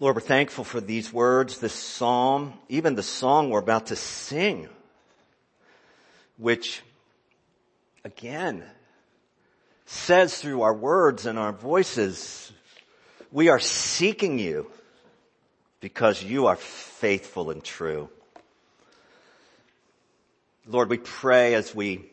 Lord, 0.00 0.14
we're 0.14 0.22
thankful 0.22 0.64
for 0.64 0.80
these 0.80 1.12
words, 1.12 1.58
this 1.58 1.74
psalm, 1.74 2.54
even 2.70 2.94
the 2.94 3.02
song 3.02 3.50
we're 3.50 3.58
about 3.58 3.88
to 3.88 3.96
sing, 3.96 4.66
which 6.38 6.82
again 8.04 8.64
says 9.84 10.38
through 10.38 10.62
our 10.62 10.74
words 10.74 11.26
and 11.26 11.38
our 11.38 11.52
voices, 11.52 12.50
we 13.30 13.50
are 13.50 13.60
seeking 13.60 14.38
you 14.38 14.70
because 15.80 16.22
you 16.22 16.46
are 16.46 16.56
faithful 16.56 17.50
and 17.50 17.62
true. 17.62 18.08
Lord, 20.66 20.90
we 20.90 20.98
pray 20.98 21.54
as 21.54 21.74
we 21.74 22.10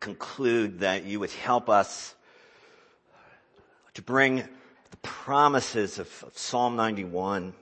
conclude 0.00 0.80
that 0.80 1.04
you 1.04 1.20
would 1.20 1.30
help 1.30 1.68
us 1.68 2.14
to 3.94 4.02
bring 4.02 4.36
the 4.90 4.96
promises 4.98 5.98
of, 5.98 6.24
of, 6.26 6.36
Psalm 6.36 6.76
91 6.76 7.52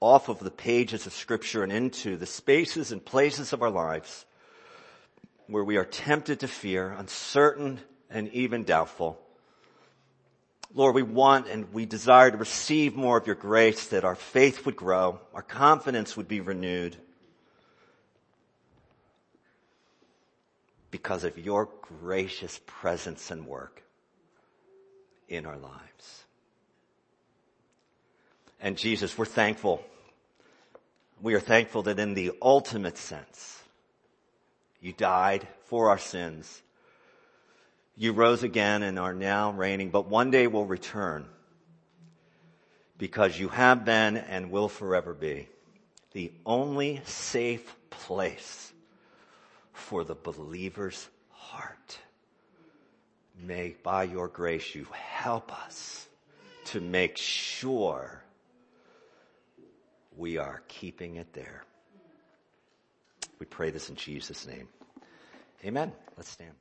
off 0.00 0.28
of 0.28 0.38
the 0.38 0.50
pages 0.50 1.06
of 1.06 1.12
scripture 1.12 1.62
and 1.62 1.72
into 1.72 2.16
the 2.16 2.26
spaces 2.26 2.92
and 2.92 3.04
places 3.04 3.52
of 3.52 3.62
our 3.62 3.70
lives 3.70 4.26
where 5.46 5.64
we 5.64 5.76
are 5.76 5.84
tempted 5.84 6.40
to 6.40 6.48
fear, 6.48 6.90
uncertain 6.98 7.80
and 8.10 8.28
even 8.32 8.64
doubtful. 8.64 9.20
Lord, 10.76 10.96
we 10.96 11.02
want 11.02 11.46
and 11.46 11.72
we 11.72 11.86
desire 11.86 12.32
to 12.32 12.36
receive 12.36 12.96
more 12.96 13.16
of 13.16 13.26
your 13.26 13.36
grace 13.36 13.86
that 13.86 14.04
our 14.04 14.16
faith 14.16 14.66
would 14.66 14.74
grow, 14.74 15.20
our 15.32 15.42
confidence 15.42 16.16
would 16.16 16.26
be 16.26 16.40
renewed 16.40 16.96
because 20.90 21.22
of 21.22 21.38
your 21.38 21.68
gracious 22.00 22.60
presence 22.66 23.30
and 23.30 23.46
work 23.46 23.84
in 25.28 25.46
our 25.46 25.56
lives. 25.56 26.24
And 28.60 28.76
Jesus, 28.76 29.16
we're 29.16 29.26
thankful. 29.26 29.84
We 31.22 31.34
are 31.34 31.40
thankful 31.40 31.84
that 31.84 32.00
in 32.00 32.14
the 32.14 32.32
ultimate 32.42 32.98
sense, 32.98 33.62
you 34.80 34.92
died 34.92 35.46
for 35.66 35.90
our 35.90 35.98
sins 35.98 36.62
you 37.96 38.12
rose 38.12 38.42
again 38.42 38.82
and 38.82 38.98
are 38.98 39.14
now 39.14 39.52
reigning, 39.52 39.90
but 39.90 40.08
one 40.08 40.30
day 40.30 40.46
will 40.46 40.66
return 40.66 41.26
because 42.98 43.38
you 43.38 43.48
have 43.48 43.84
been 43.84 44.16
and 44.16 44.50
will 44.50 44.68
forever 44.68 45.14
be 45.14 45.48
the 46.12 46.32
only 46.46 47.00
safe 47.04 47.74
place 47.90 48.72
for 49.72 50.04
the 50.04 50.14
believer's 50.14 51.08
heart. 51.30 51.98
May 53.40 53.74
by 53.82 54.04
your 54.04 54.28
grace 54.28 54.74
you 54.74 54.86
help 54.92 55.52
us 55.66 56.06
to 56.66 56.80
make 56.80 57.16
sure 57.16 58.22
we 60.16 60.38
are 60.38 60.62
keeping 60.68 61.16
it 61.16 61.32
there. 61.32 61.64
We 63.40 63.46
pray 63.46 63.70
this 63.70 63.90
in 63.90 63.96
Jesus' 63.96 64.46
name. 64.46 64.68
Amen. 65.64 65.92
Let's 66.16 66.30
stand. 66.30 66.54